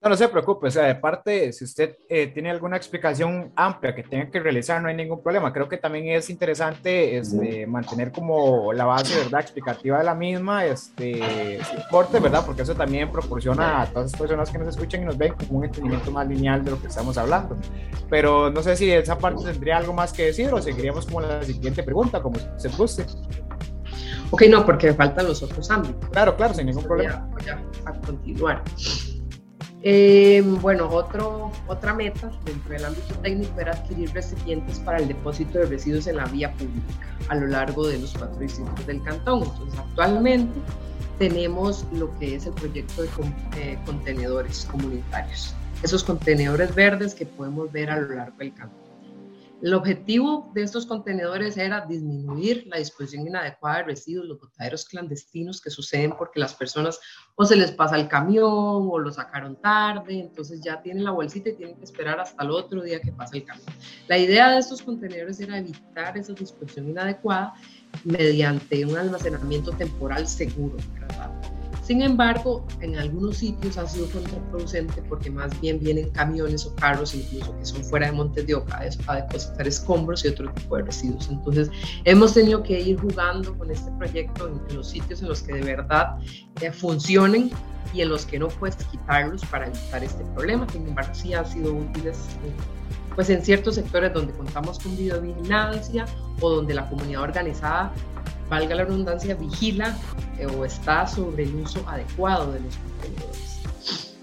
No, 0.00 0.10
no 0.10 0.16
se 0.16 0.28
preocupe, 0.28 0.66
o 0.66 0.70
sea, 0.70 0.84
de 0.84 0.96
parte, 0.96 1.50
si 1.54 1.64
usted 1.64 1.96
eh, 2.10 2.26
tiene 2.26 2.50
alguna 2.50 2.76
explicación 2.76 3.52
amplia 3.56 3.94
que 3.94 4.02
tenga 4.02 4.30
que 4.30 4.38
realizar, 4.38 4.82
no 4.82 4.88
hay 4.88 4.94
ningún 4.94 5.22
problema. 5.22 5.50
Creo 5.50 5.66
que 5.66 5.78
también 5.78 6.08
es 6.08 6.28
interesante 6.28 7.16
este, 7.16 7.66
mantener 7.66 8.12
como 8.12 8.70
la 8.74 8.84
base, 8.84 9.16
¿verdad?, 9.16 9.40
explicativa 9.40 9.96
de 9.96 10.04
la 10.04 10.14
misma, 10.14 10.66
este, 10.66 11.58
soporte, 11.64 12.20
¿verdad?, 12.20 12.44
porque 12.44 12.62
eso 12.62 12.74
también 12.74 13.10
proporciona 13.10 13.80
a 13.80 13.86
todas 13.86 14.12
las 14.12 14.20
personas 14.20 14.50
que 14.50 14.58
nos 14.58 14.68
escuchan 14.68 15.02
y 15.02 15.04
nos 15.06 15.16
ven 15.16 15.32
como 15.34 15.60
un 15.60 15.64
entendimiento 15.64 16.10
más 16.10 16.28
lineal 16.28 16.62
de 16.62 16.72
lo 16.72 16.80
que 16.82 16.88
estamos 16.88 17.16
hablando. 17.16 17.56
Pero 18.10 18.50
no 18.50 18.62
sé 18.62 18.76
si 18.76 18.90
esa 18.90 19.16
parte 19.16 19.42
tendría 19.44 19.78
algo 19.78 19.94
más 19.94 20.12
que 20.12 20.26
decir 20.26 20.52
o 20.52 20.60
seguiríamos 20.60 21.06
como 21.06 21.22
la 21.22 21.42
siguiente 21.42 21.82
pregunta, 21.82 22.20
como 22.20 22.38
se 22.58 22.68
guste. 22.68 23.06
Ok, 24.34 24.42
no, 24.50 24.66
porque 24.66 24.88
me 24.88 24.94
faltan 24.94 25.28
los 25.28 25.44
otros 25.44 25.70
ámbitos. 25.70 26.10
Claro, 26.10 26.34
claro, 26.34 26.54
sin 26.54 26.66
ningún 26.66 26.82
problema. 26.82 27.24
Voy 27.30 27.48
a, 27.48 27.62
a 27.88 27.92
continuar. 28.00 28.64
Eh, 29.82 30.42
bueno, 30.60 30.88
otro, 30.90 31.52
otra 31.68 31.94
meta 31.94 32.32
dentro 32.44 32.72
del 32.72 32.84
ámbito 32.84 33.14
técnico 33.22 33.60
era 33.60 33.74
adquirir 33.74 34.12
recipientes 34.12 34.80
para 34.80 34.98
el 34.98 35.06
depósito 35.06 35.60
de 35.60 35.66
residuos 35.66 36.08
en 36.08 36.16
la 36.16 36.24
vía 36.24 36.52
pública 36.54 36.96
a 37.28 37.36
lo 37.36 37.46
largo 37.46 37.86
de 37.86 38.00
los 38.00 38.12
cuatro 38.12 38.36
distritos 38.40 38.84
del 38.88 39.00
cantón. 39.04 39.44
Entonces, 39.44 39.78
actualmente 39.78 40.58
tenemos 41.20 41.86
lo 41.92 42.12
que 42.18 42.34
es 42.34 42.46
el 42.46 42.54
proyecto 42.54 43.02
de 43.02 43.08
eh, 43.56 43.78
contenedores 43.86 44.66
comunitarios. 44.68 45.54
Esos 45.84 46.02
contenedores 46.02 46.74
verdes 46.74 47.14
que 47.14 47.24
podemos 47.24 47.70
ver 47.70 47.88
a 47.88 48.00
lo 48.00 48.16
largo 48.16 48.36
del 48.38 48.52
cantón. 48.52 48.83
El 49.64 49.72
objetivo 49.72 50.52
de 50.52 50.62
estos 50.62 50.84
contenedores 50.84 51.56
era 51.56 51.86
disminuir 51.86 52.66
la 52.66 52.76
disposición 52.76 53.26
inadecuada 53.26 53.78
de 53.78 53.84
residuos, 53.84 54.26
los 54.26 54.38
botaderos 54.38 54.84
clandestinos 54.84 55.58
que 55.62 55.70
suceden 55.70 56.12
porque 56.18 56.38
las 56.38 56.52
personas 56.52 57.00
o 57.34 57.46
se 57.46 57.56
les 57.56 57.72
pasa 57.72 57.96
el 57.96 58.06
camión 58.06 58.44
o 58.90 58.98
lo 58.98 59.10
sacaron 59.10 59.56
tarde, 59.56 60.20
entonces 60.20 60.60
ya 60.62 60.82
tienen 60.82 61.04
la 61.04 61.12
bolsita 61.12 61.48
y 61.48 61.54
tienen 61.54 61.76
que 61.76 61.84
esperar 61.84 62.20
hasta 62.20 62.44
el 62.44 62.50
otro 62.50 62.82
día 62.82 63.00
que 63.00 63.10
pase 63.10 63.38
el 63.38 63.46
camión. 63.46 63.66
La 64.06 64.18
idea 64.18 64.50
de 64.50 64.58
estos 64.58 64.82
contenedores 64.82 65.40
era 65.40 65.56
evitar 65.56 66.18
esa 66.18 66.34
disposición 66.34 66.90
inadecuada 66.90 67.54
mediante 68.04 68.84
un 68.84 68.98
almacenamiento 68.98 69.72
temporal 69.72 70.28
seguro, 70.28 70.76
¿verdad? 70.92 71.53
Sin 71.84 72.00
embargo, 72.00 72.66
en 72.80 72.96
algunos 72.96 73.36
sitios 73.36 73.76
ha 73.76 73.86
sido 73.86 74.08
contraproducente 74.10 75.02
porque 75.02 75.30
más 75.30 75.60
bien 75.60 75.78
vienen 75.80 76.08
camiones 76.10 76.64
o 76.64 76.74
carros 76.76 77.14
incluso 77.14 77.54
que 77.58 77.66
son 77.66 77.84
fuera 77.84 78.06
de 78.06 78.12
Montes 78.12 78.46
de 78.46 78.54
Oca 78.54 78.80
a 79.06 79.16
depositar 79.16 79.68
escombros 79.68 80.24
y 80.24 80.28
otro 80.28 80.50
tipo 80.54 80.78
de 80.78 80.84
residuos. 80.84 81.28
Entonces, 81.28 81.70
hemos 82.04 82.32
tenido 82.32 82.62
que 82.62 82.80
ir 82.80 82.98
jugando 82.98 83.56
con 83.58 83.70
este 83.70 83.90
proyecto 83.98 84.48
en, 84.48 84.74
los 84.74 84.88
sitios 84.88 85.20
en 85.20 85.28
los 85.28 85.42
que 85.42 85.52
de 85.52 85.60
verdad 85.60 86.16
eh, 86.62 86.72
funcionen 86.72 87.50
y 87.92 88.00
en 88.00 88.08
los 88.08 88.24
que 88.24 88.38
no 88.38 88.48
puedes 88.48 88.76
quitarlos 88.76 89.44
para 89.44 89.66
evitar 89.66 90.02
este 90.02 90.24
problema. 90.34 90.66
Sin 90.72 90.88
embargo, 90.88 91.14
sí 91.14 91.34
han 91.34 91.46
sido 91.46 91.74
útiles 91.74 92.16
pues 93.14 93.30
en 93.30 93.44
ciertos 93.44 93.74
sectores 93.76 94.12
donde 94.12 94.32
contamos 94.32 94.78
con 94.78 94.96
videovigilancia 94.96 96.06
o 96.40 96.50
donde 96.50 96.74
la 96.74 96.88
comunidad 96.88 97.22
organizada 97.22 97.92
valga 98.48 98.74
la 98.74 98.84
redundancia, 98.84 99.34
vigila 99.34 99.96
eh, 100.38 100.46
o 100.46 100.64
está 100.64 101.06
sobre 101.06 101.44
el 101.44 101.54
uso 101.56 101.84
adecuado 101.88 102.52
de 102.52 102.60
los 102.60 102.76
contenedores. 102.76 104.14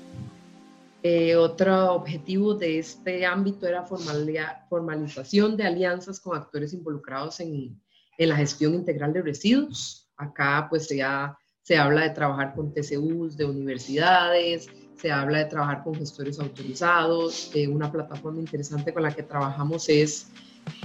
Eh, 1.03 1.35
otro 1.35 1.95
objetivo 1.95 2.53
de 2.53 2.77
este 2.77 3.25
ámbito 3.25 3.65
era 3.65 3.83
formalización 3.83 5.57
de 5.57 5.63
alianzas 5.63 6.19
con 6.19 6.37
actores 6.37 6.73
involucrados 6.73 7.39
en, 7.39 7.81
en, 8.19 8.29
la 8.29 8.35
gestión 8.35 8.75
integral 8.75 9.11
de 9.11 9.23
residuos. 9.23 10.11
Acá 10.15 10.67
pues 10.69 10.87
ya 10.89 11.35
se 11.63 11.77
habla 11.77 12.01
de 12.01 12.11
trabajar 12.11 12.53
con 12.53 12.71
TCUs 12.71 13.35
de 13.35 13.45
universidades, 13.45 14.69
se 14.95 15.11
habla 15.11 15.39
de 15.39 15.45
trabajar 15.45 15.83
con 15.83 15.95
gestores 15.95 16.39
autorizados. 16.39 17.49
Eh, 17.55 17.67
una 17.67 17.91
plataforma 17.91 18.39
interesante 18.39 18.93
con 18.93 19.01
la 19.01 19.11
que 19.11 19.23
trabajamos 19.23 19.89
es 19.89 20.27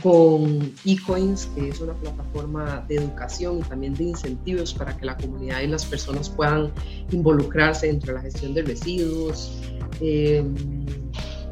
con 0.03 0.73
eCoins, 0.85 1.47
que 1.55 1.69
es 1.69 1.81
una 1.81 1.95
plataforma 1.95 2.85
de 2.89 2.97
educación 2.97 3.59
y 3.59 3.63
también 3.63 3.95
de 3.95 4.05
incentivos 4.05 4.75
para 4.75 4.97
que 4.97 5.07
la 5.07 5.17
comunidad 5.17 5.61
y 5.61 5.67
las 5.67 5.85
personas 5.85 6.29
puedan 6.29 6.71
involucrarse 7.11 7.87
dentro 7.87 8.09
de 8.09 8.15
la 8.15 8.23
gestión 8.23 8.55
de 8.55 8.63
residuos. 8.63 9.61
Eh, 10.01 10.45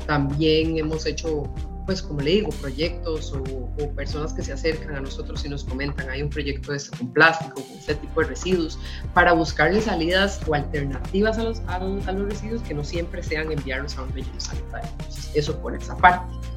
también 0.07 0.77
hemos 0.77 1.07
hecho 1.07 1.51
pues 1.87 2.01
como 2.01 2.21
le 2.21 2.31
digo, 2.31 2.51
proyectos 2.61 3.33
o, 3.33 3.91
personas 3.95 4.33
que 4.33 4.43
se 4.43 4.53
acercan 4.53 4.97
a 4.97 5.01
nosotros 5.01 5.45
y 5.45 5.49
nos 5.49 5.65
comentan, 5.65 6.09
hay 6.09 6.23
un 6.23 6.31
proyecto 6.31 6.71
de 6.71 6.79
esto 6.79 6.97
con 6.97 7.13
plástico, 7.13 7.55
con 7.55 7.79
este 7.79 7.95
tipo 7.97 8.21
de 8.23 8.29
residuos, 8.29 8.79
para 9.13 9.33
buscarle 9.33 9.81
salidas 9.81 10.41
o 10.47 10.55
alternativas 10.55 11.39
a 11.39 11.45
los, 11.45 11.61
a 11.67 11.79
los, 11.79 12.29
residuos 12.29 12.63
que 12.63 12.75
no 12.75 12.85
siempre 12.85 13.23
sean 13.23 13.53
enviarlos 13.53 13.97
a 13.99 14.03
un 14.03 14.13
relleno 14.13 14.41
sanitario. 14.41 14.91
Eso 15.35 15.59
por 15.61 15.77
esa 15.77 15.97
parte. 15.97 16.54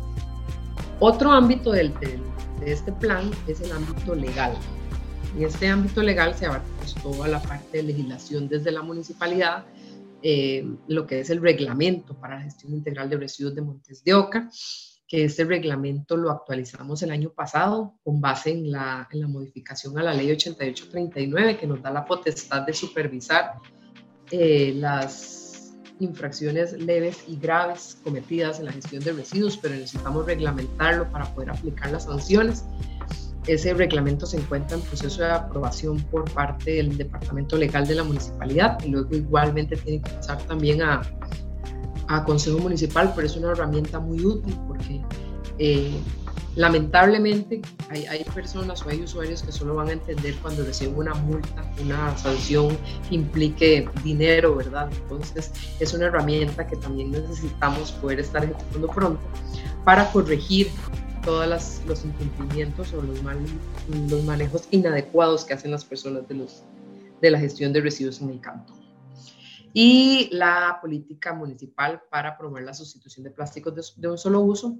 Otro 0.99 1.31
ámbito 1.31 1.71
del, 1.71 1.93
de 1.99 2.71
este 2.71 2.91
plan 2.91 3.29
es 3.47 3.61
el 3.61 3.71
ámbito 3.71 4.15
legal. 4.15 4.53
En 5.35 5.43
este 5.43 5.67
ámbito 5.67 6.01
legal 6.01 6.33
se 6.33 6.47
abarca 6.47 6.65
toda 7.03 7.27
la 7.27 7.41
parte 7.41 7.77
de 7.77 7.83
legislación 7.83 8.47
desde 8.47 8.71
la 8.71 8.81
municipalidad, 8.81 9.65
eh, 10.23 10.65
lo 10.87 11.05
que 11.05 11.19
es 11.19 11.29
el 11.29 11.41
reglamento 11.41 12.15
para 12.19 12.37
la 12.37 12.43
gestión 12.43 12.73
integral 12.73 13.09
de 13.09 13.17
residuos 13.17 13.53
de 13.53 13.61
Montes 13.61 14.03
de 14.03 14.15
Oca, 14.15 14.49
que 15.07 15.23
este 15.23 15.45
reglamento 15.45 16.17
lo 16.17 16.31
actualizamos 16.31 17.03
el 17.03 17.11
año 17.11 17.29
pasado 17.29 17.93
con 18.03 18.19
base 18.19 18.51
en 18.51 18.71
la, 18.71 19.07
en 19.11 19.21
la 19.21 19.27
modificación 19.27 19.97
a 19.99 20.03
la 20.03 20.13
ley 20.13 20.31
8839 20.31 21.57
que 21.57 21.67
nos 21.67 21.81
da 21.81 21.91
la 21.91 22.05
potestad 22.05 22.63
de 22.63 22.73
supervisar 22.73 23.53
eh, 24.31 24.73
las 24.75 25.46
infracciones 25.99 26.73
leves 26.73 27.23
y 27.27 27.37
graves 27.37 27.97
cometidas 28.03 28.59
en 28.59 28.65
la 28.65 28.71
gestión 28.71 29.03
de 29.03 29.13
residuos, 29.13 29.57
pero 29.57 29.75
necesitamos 29.75 30.25
reglamentarlo 30.25 31.09
para 31.11 31.25
poder 31.33 31.51
aplicar 31.51 31.91
las 31.91 32.03
sanciones. 32.03 32.65
Ese 33.47 33.73
reglamento 33.73 34.25
se 34.25 34.37
encuentra 34.37 34.75
en 34.77 34.83
proceso 34.83 35.21
de 35.21 35.31
aprobación 35.31 36.01
por 36.11 36.29
parte 36.33 36.71
del 36.71 36.97
Departamento 36.97 37.55
Legal 37.55 37.87
de 37.87 37.95
la 37.95 38.03
Municipalidad 38.03 38.77
y 38.83 38.89
luego 38.89 39.15
igualmente 39.15 39.77
tiene 39.77 40.01
que 40.01 40.09
pasar 40.11 40.41
también 40.43 40.81
a, 40.81 41.01
a 42.09 42.23
Consejo 42.25 42.59
Municipal, 42.59 43.13
pero 43.15 43.27
es 43.27 43.37
una 43.37 43.51
herramienta 43.51 43.99
muy 43.99 44.25
útil 44.25 44.53
porque 44.67 45.01
eh, 45.59 45.97
lamentablemente 46.57 47.61
hay, 47.89 48.23
personas 48.33 48.83
o 48.83 48.89
hay 48.89 49.03
usuarios 49.03 49.43
que 49.43 49.51
solo 49.51 49.75
van 49.75 49.89
a 49.89 49.91
entender 49.93 50.35
cuando 50.41 50.63
reciben 50.63 50.97
una 50.97 51.13
multa, 51.13 51.71
una 51.79 52.17
sanción 52.17 52.75
que 53.07 53.15
implique 53.15 53.87
dinero, 54.03 54.55
¿verdad? 54.55 54.89
Entonces 54.91 55.51
es 55.79 55.93
una 55.93 56.07
herramienta 56.07 56.65
que 56.65 56.75
también 56.75 57.11
necesitamos 57.11 57.91
poder 57.93 58.19
estar 58.19 58.43
ejecutando 58.43 58.87
pronto 58.87 59.21
para 59.85 60.11
corregir 60.11 60.67
todos 61.23 61.47
los 61.85 62.03
incumplimientos 62.03 62.91
o 62.93 63.03
los, 63.03 63.21
manejos 64.25 64.67
inadecuados 64.71 65.45
que 65.45 65.53
hacen 65.53 65.69
las 65.69 65.85
personas 65.85 66.23
de 66.27 67.31
la 67.31 67.39
gestión 67.39 67.71
de 67.71 67.81
residuos 67.81 68.19
en 68.21 68.31
el 68.31 68.41
campo 68.41 68.73
y 69.73 70.29
la 70.31 70.79
política 70.81 71.33
municipal 71.33 72.01
para 72.09 72.35
promover 72.35 72.63
la 72.63 72.73
sustitución 72.73 73.23
de 73.23 73.29
plásticos 73.29 73.95
de, 73.95 74.07
un 74.07 74.17
solo 74.17 74.39
uso, 74.39 74.75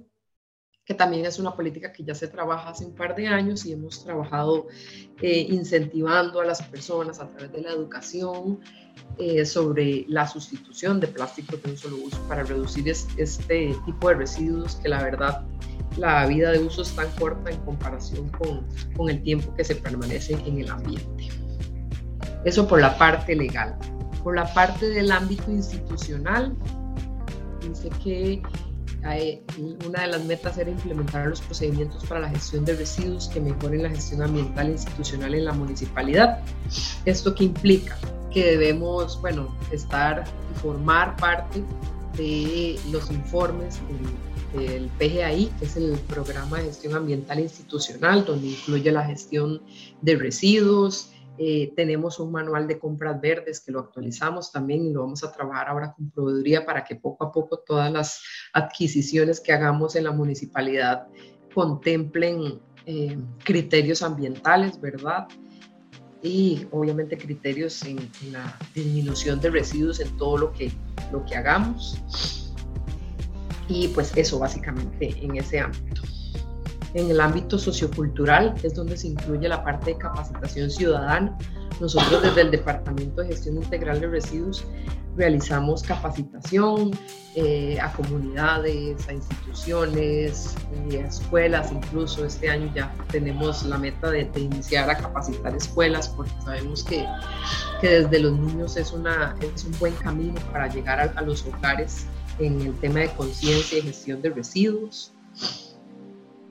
que 0.88 0.94
también 0.94 1.26
es 1.26 1.38
una 1.38 1.54
política 1.54 1.92
que 1.92 2.02
ya 2.02 2.14
se 2.14 2.28
trabaja 2.28 2.70
hace 2.70 2.86
un 2.86 2.94
par 2.94 3.14
de 3.14 3.28
años 3.28 3.66
y 3.66 3.72
hemos 3.72 4.02
trabajado 4.02 4.68
eh, 5.20 5.46
incentivando 5.50 6.40
a 6.40 6.46
las 6.46 6.62
personas 6.62 7.20
a 7.20 7.28
través 7.28 7.52
de 7.52 7.60
la 7.60 7.72
educación 7.72 8.60
eh, 9.18 9.44
sobre 9.44 10.06
la 10.08 10.26
sustitución 10.26 10.98
de 10.98 11.08
plásticos 11.08 11.62
de 11.62 11.72
un 11.72 11.76
solo 11.76 11.96
uso 11.96 12.18
para 12.26 12.42
reducir 12.42 12.88
este 12.88 13.76
tipo 13.84 14.08
de 14.08 14.14
residuos 14.14 14.76
que 14.76 14.88
la 14.88 15.02
verdad 15.02 15.44
la 15.98 16.24
vida 16.26 16.52
de 16.52 16.60
uso 16.60 16.80
es 16.80 16.96
tan 16.96 17.10
corta 17.18 17.50
en 17.50 17.60
comparación 17.66 18.30
con, 18.30 18.66
con 18.96 19.10
el 19.10 19.22
tiempo 19.22 19.54
que 19.56 19.64
se 19.64 19.74
permanece 19.74 20.38
en 20.46 20.58
el 20.58 20.70
ambiente. 20.70 21.28
Eso 22.46 22.66
por 22.66 22.80
la 22.80 22.96
parte 22.96 23.36
legal. 23.36 23.78
Por 24.24 24.36
la 24.36 24.50
parte 24.54 24.88
del 24.88 25.12
ámbito 25.12 25.50
institucional, 25.50 26.56
dice 27.60 27.90
que 28.02 28.42
una 29.86 30.02
de 30.02 30.06
las 30.08 30.24
metas 30.24 30.58
era 30.58 30.70
implementar 30.70 31.28
los 31.28 31.40
procedimientos 31.40 32.04
para 32.06 32.20
la 32.20 32.28
gestión 32.28 32.64
de 32.64 32.74
residuos 32.74 33.28
que 33.28 33.40
mejoren 33.40 33.82
la 33.82 33.90
gestión 33.90 34.22
ambiental 34.22 34.68
e 34.68 34.72
institucional 34.72 35.34
en 35.34 35.44
la 35.44 35.52
municipalidad. 35.52 36.40
¿Esto 37.04 37.34
qué 37.34 37.44
implica? 37.44 37.96
Que 38.32 38.56
debemos, 38.56 39.20
bueno, 39.20 39.56
estar 39.70 40.24
y 40.54 40.58
formar 40.60 41.16
parte 41.16 41.62
de 42.16 42.78
los 42.90 43.10
informes 43.10 43.78
del, 44.52 44.60
del 44.60 44.88
PGAI, 44.98 45.46
que 45.58 45.64
es 45.64 45.76
el 45.76 45.92
Programa 46.08 46.58
de 46.58 46.64
Gestión 46.64 46.96
Ambiental 46.96 47.40
Institucional, 47.40 48.24
donde 48.24 48.48
incluye 48.48 48.90
la 48.90 49.04
gestión 49.04 49.62
de 50.02 50.16
residuos, 50.16 51.12
eh, 51.38 51.72
tenemos 51.76 52.18
un 52.18 52.32
manual 52.32 52.66
de 52.66 52.78
compras 52.78 53.20
verdes 53.20 53.60
que 53.60 53.70
lo 53.70 53.80
actualizamos 53.80 54.50
también 54.50 54.84
y 54.84 54.92
lo 54.92 55.02
vamos 55.02 55.22
a 55.22 55.32
trabajar 55.32 55.68
ahora 55.68 55.92
con 55.92 56.10
proveeduría 56.10 56.66
para 56.66 56.82
que 56.82 56.96
poco 56.96 57.24
a 57.24 57.32
poco 57.32 57.58
todas 57.60 57.92
las 57.92 58.20
adquisiciones 58.52 59.40
que 59.40 59.52
hagamos 59.52 59.94
en 59.94 60.04
la 60.04 60.10
municipalidad 60.10 61.06
contemplen 61.54 62.60
eh, 62.86 63.16
criterios 63.44 64.02
ambientales, 64.02 64.80
¿verdad? 64.80 65.28
Y 66.22 66.66
obviamente 66.72 67.16
criterios 67.16 67.84
en, 67.84 67.98
en, 68.22 68.32
la 68.32 68.58
disminución 68.74 69.40
de 69.40 69.50
residuos 69.50 70.00
en 70.00 70.16
todo 70.16 70.38
lo 70.38 70.52
que, 70.52 70.72
lo 71.12 71.24
que 71.24 71.36
hagamos. 71.36 72.52
Y 73.68 73.88
pues 73.88 74.16
eso 74.16 74.38
básicamente 74.40 75.14
en 75.20 75.36
ese 75.36 75.60
ámbito. 75.60 76.02
En 76.94 77.10
el 77.10 77.20
ámbito 77.20 77.58
sociocultural 77.58 78.54
es 78.62 78.74
donde 78.74 78.96
se 78.96 79.08
incluye 79.08 79.48
la 79.48 79.62
parte 79.62 79.92
de 79.92 79.98
capacitación 79.98 80.70
ciudadana. 80.70 81.36
Nosotros 81.80 82.22
desde 82.22 82.40
el 82.40 82.50
Departamento 82.50 83.22
de 83.22 83.28
Gestión 83.28 83.56
Integral 83.56 84.00
de 84.00 84.08
Residuos 84.08 84.64
realizamos 85.16 85.82
capacitación 85.82 86.92
eh, 87.34 87.78
a 87.80 87.92
comunidades, 87.92 89.06
a 89.08 89.12
instituciones, 89.12 90.54
eh, 90.90 91.02
a 91.02 91.08
escuelas, 91.08 91.72
incluso 91.72 92.24
este 92.24 92.48
año 92.48 92.70
ya 92.74 92.94
tenemos 93.10 93.64
la 93.64 93.78
meta 93.78 94.10
de, 94.10 94.30
iniciar 94.36 94.88
a 94.88 94.96
capacitar 94.96 95.54
escuelas 95.56 96.08
porque 96.08 96.32
sabemos 96.44 96.84
que, 96.84 97.04
que, 97.80 97.88
desde 97.88 98.20
los 98.20 98.38
niños 98.38 98.76
es, 98.76 98.92
una, 98.92 99.36
es 99.54 99.64
un 99.64 99.76
buen 99.78 99.94
camino 99.94 100.40
para 100.52 100.68
llegar 100.68 101.00
a, 101.00 101.18
a 101.18 101.22
los 101.22 101.44
hogares 101.46 102.06
en 102.38 102.60
el 102.62 102.74
tema 102.78 103.00
de 103.00 103.10
conciencia 103.10 103.78
y 103.78 103.82
gestión 103.82 104.22
de 104.22 104.30
residuos 104.30 105.12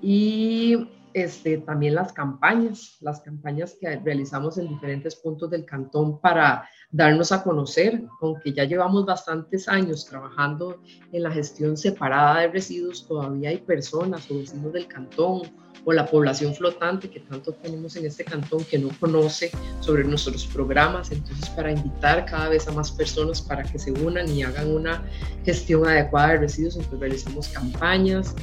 y 0.01 0.87
este, 1.13 1.57
también 1.57 1.95
las 1.95 2.13
campañas, 2.13 2.97
las 3.01 3.21
campañas 3.21 3.75
que 3.79 3.95
realizamos 3.95 4.57
en 4.59 4.67
diferentes 4.67 5.15
puntos 5.15 5.49
del 5.49 5.65
cantón 5.65 6.19
para 6.19 6.69
darnos 6.91 7.31
a 7.31 7.41
conocer, 7.41 8.03
aunque 8.21 8.53
ya 8.53 8.65
llevamos 8.65 9.05
bastantes 9.05 9.67
años 9.67 10.05
trabajando 10.05 10.79
en 11.11 11.23
la 11.23 11.31
gestión 11.31 11.75
separada 11.75 12.41
de 12.41 12.49
residuos, 12.49 13.07
todavía 13.07 13.49
hay 13.49 13.57
personas 13.57 14.29
o 14.29 14.37
vecinos 14.37 14.71
del 14.73 14.87
cantón 14.87 15.41
o 15.85 15.93
la 15.93 16.05
población 16.05 16.53
flotante 16.53 17.09
que 17.09 17.21
tanto 17.21 17.53
tenemos 17.53 17.95
en 17.95 18.05
este 18.05 18.23
cantón 18.23 18.63
que 18.65 18.77
no 18.77 18.89
conoce 18.99 19.49
sobre 19.79 20.03
nuestros 20.03 20.45
programas, 20.45 21.11
entonces 21.11 21.49
para 21.51 21.71
invitar 21.71 22.25
cada 22.25 22.49
vez 22.49 22.67
a 22.67 22.73
más 22.73 22.91
personas 22.91 23.41
para 23.41 23.63
que 23.63 23.79
se 23.79 23.91
unan 23.91 24.29
y 24.29 24.43
hagan 24.43 24.69
una 24.69 25.03
gestión 25.45 25.87
adecuada 25.87 26.33
de 26.33 26.37
residuos, 26.39 26.75
entonces 26.75 26.99
realizamos 26.99 27.47
campañas, 27.47 28.35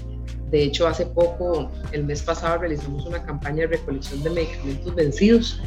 de 0.55 0.63
hecho, 0.63 0.87
hace 0.87 1.05
poco, 1.05 1.69
el 1.91 2.05
mes 2.05 2.23
pasado, 2.23 2.59
realizamos 2.59 3.05
una 3.07 3.21
campaña 3.25 3.63
de 3.63 3.77
recolección 3.77 4.23
de 4.23 4.31
medicamentos 4.31 4.95
vencidos 4.95 5.61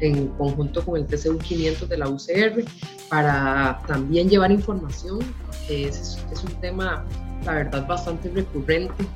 en 0.00 0.26
conjunto 0.30 0.84
con 0.84 0.96
el 0.96 1.06
TCU 1.06 1.38
500 1.38 1.88
de 1.88 1.96
la 1.96 2.08
UCR 2.08 2.64
para 3.08 3.80
también 3.86 4.28
llevar 4.28 4.50
información, 4.50 5.20
que 5.68 5.86
es, 5.86 6.18
un 6.42 6.60
tema, 6.60 7.04
la 7.44 7.52
verdad, 7.52 7.86
bastante 7.86 8.30
recurrente 8.30 9.06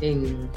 en, 0.00 0.48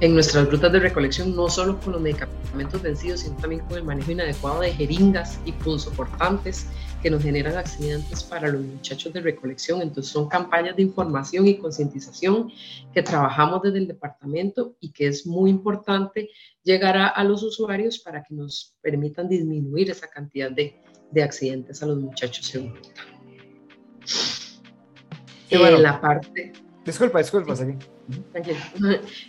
en 0.00 0.14
nuestras 0.14 0.50
rutas 0.50 0.72
de 0.72 0.80
recolección, 0.80 1.36
no 1.36 1.50
solo 1.50 1.78
con 1.80 1.92
los 1.92 2.00
medicamentos 2.00 2.80
vencidos, 2.80 3.20
sino 3.20 3.36
también 3.36 3.60
con 3.66 3.76
el 3.76 3.84
manejo 3.84 4.10
inadecuado 4.10 4.62
de 4.62 4.72
jeringas 4.72 5.38
y 5.44 5.52
punzocortantes 5.52 6.64
que 7.02 7.10
nos 7.10 7.22
generan 7.22 7.56
accidentes 7.56 8.22
para 8.22 8.48
los 8.48 8.62
muchachos 8.62 9.12
de 9.12 9.20
recolección. 9.20 9.82
Entonces 9.82 10.12
son 10.12 10.28
campañas 10.28 10.76
de 10.76 10.82
información 10.82 11.46
y 11.46 11.58
concientización 11.58 12.50
que 12.94 13.02
trabajamos 13.02 13.62
desde 13.62 13.78
el 13.78 13.88
departamento 13.88 14.76
y 14.80 14.92
que 14.92 15.08
es 15.08 15.26
muy 15.26 15.50
importante 15.50 16.30
llegar 16.62 16.96
a, 16.96 17.24
los 17.24 17.42
usuarios 17.42 17.98
para 17.98 18.22
que 18.22 18.34
nos 18.34 18.74
permitan 18.80 19.28
disminuir 19.28 19.90
esa 19.90 20.06
cantidad 20.08 20.50
de, 20.50 20.80
de 21.10 21.22
accidentes 21.22 21.82
a 21.82 21.86
los 21.86 21.98
muchachos 21.98 22.54
en 22.54 22.74
ruta. 22.74 23.02
bueno, 25.50 25.78
la 25.78 26.00
parte 26.00 26.52
Disculpa, 26.84 27.18
disculpa, 27.18 27.54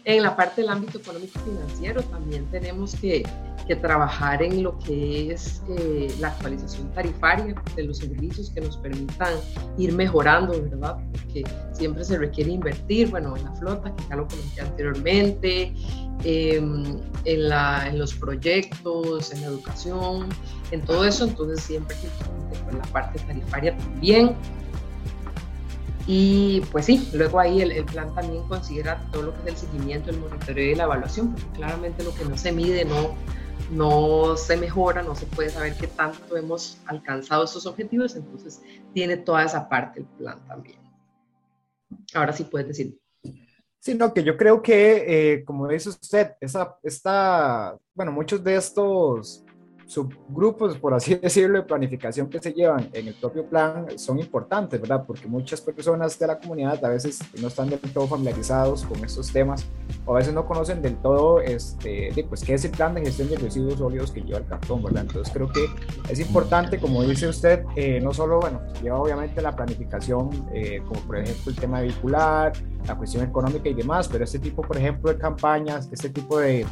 En 0.05 0.23
la 0.23 0.35
parte 0.35 0.61
del 0.61 0.69
ámbito 0.69 0.97
económico 0.97 1.39
financiero 1.39 2.01
también 2.03 2.45
tenemos 2.47 2.95
que, 2.95 3.23
que 3.67 3.75
trabajar 3.75 4.41
en 4.41 4.63
lo 4.63 4.77
que 4.79 5.31
es 5.31 5.61
eh, 5.69 6.13
la 6.19 6.29
actualización 6.29 6.91
tarifaria 6.93 7.55
de 7.75 7.83
los 7.83 7.97
servicios 7.97 8.49
que 8.49 8.61
nos 8.61 8.77
permitan 8.77 9.33
ir 9.77 9.93
mejorando, 9.93 10.61
¿verdad? 10.61 10.97
Porque 11.11 11.43
siempre 11.71 12.03
se 12.03 12.17
requiere 12.17 12.51
invertir, 12.51 13.09
bueno, 13.09 13.37
en 13.37 13.43
la 13.43 13.53
flota, 13.53 13.95
que 13.95 14.03
ya 14.09 14.15
lo 14.15 14.27
comenté 14.27 14.61
anteriormente, 14.61 15.73
em, 16.23 16.99
en, 17.25 17.49
la, 17.49 17.87
en, 17.87 17.99
los 17.99 18.13
proyectos, 18.13 19.31
en 19.31 19.41
la 19.41 19.47
educación, 19.47 20.29
en 20.71 20.81
todo 20.81 21.05
eso, 21.05 21.25
entonces 21.25 21.63
siempre 21.63 21.95
que 21.97 22.75
la 22.75 22.83
parte 22.91 23.19
tarifaria 23.19 23.77
también 23.77 24.35
y 26.05 26.61
pues 26.71 26.85
sí, 26.85 27.09
luego 27.13 27.39
ahí 27.39 27.61
el, 27.61 27.85
plan 27.85 28.13
también 28.13 28.43
considera 28.47 28.99
todo 29.11 29.23
lo 29.23 29.33
que 29.33 29.49
es 29.49 29.63
el 29.63 29.69
seguimiento, 29.69 30.09
el 30.09 30.17
monitoreo 30.17 30.71
y 30.71 30.75
la 30.75 30.83
evaluación, 30.83 31.33
porque 31.33 31.47
claramente 31.57 32.03
lo 32.03 32.13
que 32.13 32.25
no 32.25 32.37
se 32.37 32.51
mide 32.51 32.83
no, 32.83 33.15
no 33.71 34.35
se 34.35 34.57
mejora, 34.57 35.01
no 35.01 35.15
se 35.15 35.25
puede 35.27 35.49
saber 35.49 35.75
qué 35.75 35.87
tanto 35.87 36.35
hemos 36.35 36.77
alcanzado 36.87 37.45
esos 37.45 37.65
objetivos, 37.65 38.15
entonces 38.15 38.61
tiene 38.93 39.15
toda 39.15 39.45
esa 39.45 39.69
parte 39.69 40.01
el 40.01 40.05
plan 40.05 40.45
también. 40.45 40.77
Ahora 42.13 42.33
sí 42.33 42.43
puedes 42.43 42.67
decir. 42.67 42.99
Sí, 43.79 43.95
no, 43.95 44.13
que 44.13 44.23
yo 44.23 44.35
creo 44.37 44.61
que, 44.61 45.33
eh, 45.33 45.45
como 45.45 45.67
dice 45.67 45.89
usted, 45.89 46.35
esa, 46.39 46.77
esta, 46.83 47.77
bueno, 47.93 48.11
muchos 48.11 48.43
de 48.43 48.55
estos 48.55 49.42
subgrupos, 49.93 50.77
por 50.77 50.93
así 50.93 51.15
decirlo, 51.21 51.59
de 51.59 51.65
planificación 51.65 52.29
que 52.29 52.39
se 52.39 52.51
llevan 52.51 52.89
en 52.93 53.07
el 53.07 53.13
propio 53.13 53.45
plan 53.45 53.87
son 53.97 54.19
importantes, 54.19 54.81
¿verdad? 54.81 55.03
Porque 55.05 55.27
muchas 55.27 55.61
personas 55.61 56.17
de 56.17 56.27
la 56.27 56.39
comunidad 56.39 56.83
a 56.83 56.89
veces 56.89 57.19
no 57.39 57.47
están 57.47 57.69
del 57.69 57.79
todo 57.79 58.07
familiarizados 58.07 58.83
con 58.85 59.03
estos 59.03 59.31
temas 59.31 59.65
o 60.05 60.15
a 60.15 60.19
veces 60.19 60.33
no 60.33 60.45
conocen 60.45 60.81
del 60.81 60.95
todo, 60.97 61.39
este, 61.39 62.11
pues, 62.27 62.43
qué 62.43 62.55
es 62.55 62.65
el 62.65 62.71
plan 62.71 62.95
de 62.95 63.01
gestión 63.01 63.29
de 63.29 63.37
residuos 63.37 63.75
sólidos 63.75 64.11
que 64.11 64.21
lleva 64.21 64.39
el 64.39 64.45
cartón, 64.45 64.83
¿verdad? 64.83 65.03
Entonces 65.03 65.33
creo 65.33 65.51
que 65.51 65.65
es 66.09 66.19
importante, 66.19 66.79
como 66.79 67.03
dice 67.03 67.27
usted, 67.27 67.63
eh, 67.75 67.99
no 68.01 68.13
solo, 68.13 68.39
bueno, 68.39 68.61
lleva 68.81 68.99
obviamente 68.99 69.41
la 69.41 69.55
planificación, 69.55 70.29
eh, 70.53 70.81
como 70.87 70.99
por 71.01 71.17
ejemplo 71.17 71.51
el 71.51 71.55
tema 71.55 71.81
vehicular, 71.81 72.53
la 72.87 72.95
cuestión 72.95 73.23
económica 73.23 73.69
y 73.69 73.73
demás, 73.73 74.07
pero 74.07 74.23
este 74.23 74.39
tipo, 74.39 74.61
por 74.61 74.77
ejemplo, 74.77 75.11
de 75.11 75.17
campañas, 75.17 75.89
este 75.91 76.09
tipo 76.09 76.39
de 76.39 76.65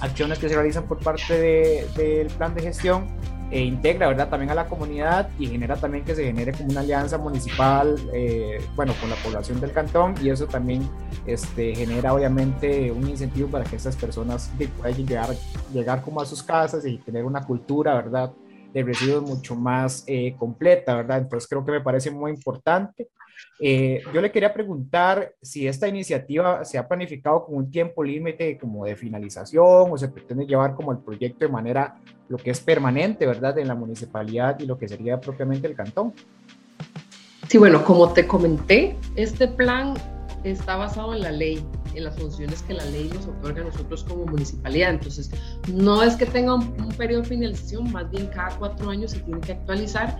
acciones 0.00 0.38
que 0.38 0.48
se 0.48 0.54
realizan 0.54 0.84
por 0.84 0.98
parte 0.98 1.88
del 1.96 2.26
plan 2.28 2.54
de 2.54 2.62
gestión, 2.62 3.06
e 3.52 3.60
integra, 3.60 4.08
¿verdad? 4.08 4.30
También 4.30 4.50
a 4.50 4.54
la 4.54 4.66
comunidad 4.66 5.28
y 5.38 5.46
genera 5.46 5.76
también 5.76 6.04
que 6.04 6.14
se 6.14 6.24
genere 6.24 6.52
como 6.52 6.70
una 6.70 6.80
alianza 6.80 7.18
municipal, 7.18 7.96
eh, 8.14 8.58
bueno, 8.74 8.94
con 8.98 9.10
la 9.10 9.16
población 9.16 9.60
del 9.60 9.72
cantón 9.72 10.14
y 10.22 10.30
eso 10.30 10.46
también 10.46 10.88
este, 11.26 11.74
genera 11.74 12.14
obviamente 12.14 12.90
un 12.90 13.06
incentivo 13.06 13.50
para 13.50 13.64
que 13.64 13.76
estas 13.76 13.94
personas 13.94 14.50
puedan 14.78 14.96
llegar, 14.96 15.28
llegar 15.70 16.00
como 16.00 16.22
a 16.22 16.24
sus 16.24 16.42
casas 16.42 16.86
y 16.86 16.96
tener 16.96 17.26
una 17.26 17.44
cultura, 17.44 17.94
¿verdad? 17.94 18.32
de 18.72 18.82
residuos 18.82 19.22
mucho 19.22 19.54
más 19.54 20.02
eh, 20.06 20.34
completa, 20.38 20.96
¿verdad? 20.96 21.18
Entonces 21.18 21.46
creo 21.46 21.62
que 21.62 21.72
me 21.72 21.80
parece 21.82 22.10
muy 22.10 22.30
importante. 22.30 23.08
Eh, 23.60 24.02
yo 24.12 24.20
le 24.20 24.32
quería 24.32 24.52
preguntar 24.52 25.34
si 25.40 25.68
esta 25.68 25.86
iniciativa 25.86 26.64
se 26.64 26.78
ha 26.78 26.88
planificado 26.88 27.44
con 27.44 27.56
un 27.56 27.70
tiempo 27.70 28.02
límite 28.02 28.58
como 28.58 28.84
de 28.84 28.96
finalización 28.96 29.90
o 29.90 29.96
se 29.96 30.08
pretende 30.08 30.46
llevar 30.46 30.74
como 30.74 30.90
el 30.92 30.98
proyecto 30.98 31.44
de 31.44 31.52
manera 31.52 31.94
lo 32.28 32.38
que 32.38 32.50
es 32.50 32.60
permanente, 32.60 33.26
¿verdad? 33.26 33.58
En 33.58 33.68
la 33.68 33.74
municipalidad 33.74 34.58
y 34.58 34.66
lo 34.66 34.78
que 34.78 34.88
sería 34.88 35.20
propiamente 35.20 35.66
el 35.68 35.74
cantón. 35.74 36.12
Sí, 37.48 37.58
bueno, 37.58 37.84
como 37.84 38.12
te 38.12 38.26
comenté, 38.26 38.96
este 39.14 39.46
plan 39.46 39.94
está 40.42 40.76
basado 40.76 41.14
en 41.14 41.20
la 41.20 41.30
ley, 41.30 41.64
en 41.94 42.04
las 42.04 42.16
funciones 42.18 42.62
que 42.62 42.74
la 42.74 42.84
ley 42.86 43.10
nos 43.14 43.26
otorga 43.26 43.62
a 43.62 43.64
nosotros 43.64 44.04
como 44.04 44.26
municipalidad. 44.26 44.90
Entonces, 44.90 45.30
no 45.72 46.02
es 46.02 46.16
que 46.16 46.26
tenga 46.26 46.54
un, 46.54 46.72
periodo 46.96 47.22
de 47.22 47.28
finalización, 47.28 47.90
más 47.92 48.10
bien 48.10 48.26
cada 48.28 48.50
cuatro 48.56 48.90
años 48.90 49.12
se 49.12 49.20
tiene 49.20 49.40
que 49.40 49.52
actualizar, 49.52 50.18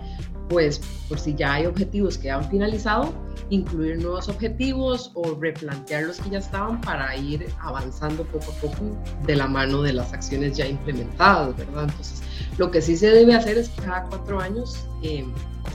pues 0.49 0.81
por 1.07 1.19
si 1.19 1.35
ya 1.35 1.53
hay 1.53 1.65
objetivos 1.65 2.17
que 2.17 2.31
han 2.31 2.49
finalizado, 2.49 3.13
incluir 3.49 4.01
nuevos 4.01 4.27
objetivos 4.27 5.11
o 5.13 5.35
replantear 5.35 6.03
los 6.03 6.19
que 6.19 6.31
ya 6.31 6.39
estaban 6.39 6.81
para 6.81 7.15
ir 7.15 7.47
avanzando 7.59 8.23
poco 8.25 8.51
a 8.51 8.55
poco 8.55 8.97
de 9.25 9.35
la 9.35 9.47
mano 9.47 9.81
de 9.81 9.93
las 9.93 10.13
acciones 10.13 10.57
ya 10.57 10.67
implementadas, 10.67 11.55
¿verdad? 11.57 11.83
Entonces, 11.83 12.21
lo 12.57 12.71
que 12.71 12.81
sí 12.81 12.97
se 12.97 13.09
debe 13.09 13.35
hacer 13.35 13.57
es 13.57 13.69
cada 13.83 14.03
cuatro 14.03 14.39
años 14.39 14.87
eh, 15.01 15.25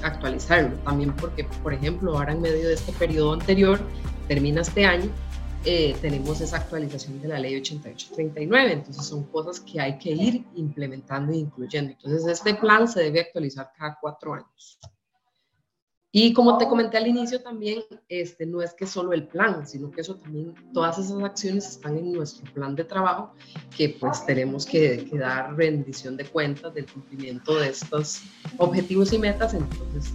actualizarlo, 0.03 0.77
también 0.85 1.13
porque, 1.17 1.45
por 1.63 1.73
ejemplo, 1.73 2.17
ahora 2.17 2.33
en 2.33 2.41
medio 2.41 2.69
de 2.69 2.75
este 2.75 2.93
periodo 2.93 3.35
anterior, 3.35 3.81
termina 4.29 4.61
este 4.61 4.85
año, 4.85 5.11
eh, 5.65 5.97
tenemos 6.01 6.41
esa 6.41 6.57
actualización 6.59 7.21
de 7.21 7.29
la 7.29 7.39
ley 7.39 7.57
8839. 7.57 8.73
Entonces 8.73 9.07
son 9.07 9.25
cosas 9.25 9.61
que 9.61 9.81
hay 9.81 9.99
que 9.99 10.11
ir 10.11 10.45
implementando 10.55 11.33
e 11.33 11.37
incluyendo. 11.37 11.93
Entonces 11.93 12.27
este 12.27 12.55
plan 12.55 12.89
se 12.89 13.01
debe 13.03 13.21
actualizar 13.21 13.73
cada 13.77 13.99
cuatro 14.01 14.35
años. 14.35 14.79
Y 16.11 16.33
como 16.33 16.57
te 16.57 16.67
comenté 16.67 16.97
al 16.97 17.07
inicio 17.07 17.43
también, 17.43 17.83
este, 18.09 18.47
no 18.47 18.63
es 18.63 18.73
que 18.73 18.87
solo 18.87 19.13
el 19.13 19.29
plan, 19.29 19.67
sino 19.67 19.91
que 19.91 20.01
eso 20.01 20.17
también, 20.17 20.55
todas 20.73 20.99
esas 20.99 21.23
acciones 21.23 21.69
están 21.69 21.99
en 21.99 22.13
nuestro 22.13 22.51
plan 22.55 22.75
de 22.75 22.85
trabajo, 22.85 23.35
que 23.77 23.91
pues 23.91 24.25
tenemos 24.25 24.65
que, 24.65 25.05
que 25.05 25.19
dar 25.19 25.55
rendición 25.55 26.17
de 26.17 26.25
cuentas 26.25 26.73
del 26.73 26.91
cumplimiento 26.91 27.57
de 27.57 27.69
estos 27.69 28.23
objetivos 28.57 29.13
y 29.13 29.19
metas. 29.19 29.53
Entonces, 29.53 30.15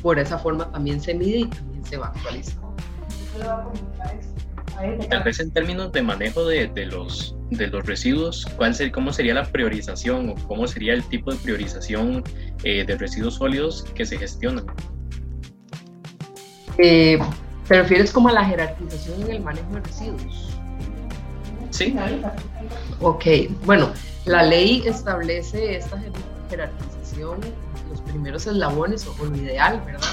por 0.00 0.18
esa 0.18 0.38
forma 0.38 0.70
también 0.72 1.02
se 1.02 1.12
mide 1.12 1.40
y 1.40 1.46
también 1.46 1.84
se 1.84 1.98
va 1.98 2.06
actualizando. 2.06 2.74
Tal 5.08 5.22
vez 5.22 5.40
en 5.40 5.50
términos 5.50 5.92
de 5.92 6.02
manejo 6.02 6.44
de, 6.44 6.68
de, 6.68 6.86
los, 6.86 7.34
de 7.50 7.66
los 7.68 7.86
residuos, 7.86 8.46
¿cuál 8.56 8.74
ser, 8.74 8.92
¿cómo 8.92 9.12
sería 9.12 9.34
la 9.34 9.44
priorización 9.44 10.30
o 10.30 10.34
cómo 10.46 10.66
sería 10.66 10.92
el 10.92 11.02
tipo 11.04 11.32
de 11.32 11.38
priorización 11.38 12.22
eh, 12.62 12.84
de 12.84 12.96
residuos 12.96 13.34
sólidos 13.34 13.84
que 13.94 14.04
se 14.04 14.18
gestionan? 14.18 14.66
Eh, 16.78 17.18
¿Te 17.66 17.82
refieres 17.82 18.12
como 18.12 18.28
a 18.28 18.32
la 18.32 18.44
jerarquización 18.44 19.22
en 19.22 19.30
el 19.30 19.40
manejo 19.42 19.72
de 19.72 19.80
residuos? 19.80 20.50
Sí. 21.70 21.96
Ok, 23.00 23.24
bueno, 23.64 23.90
la 24.24 24.42
ley 24.42 24.82
establece 24.86 25.76
esta 25.76 25.98
jerarquización, 26.50 27.40
los 27.90 28.00
primeros 28.02 28.46
eslabones 28.46 29.06
o, 29.06 29.24
lo 29.24 29.36
ideal, 29.36 29.82
¿verdad? 29.84 30.08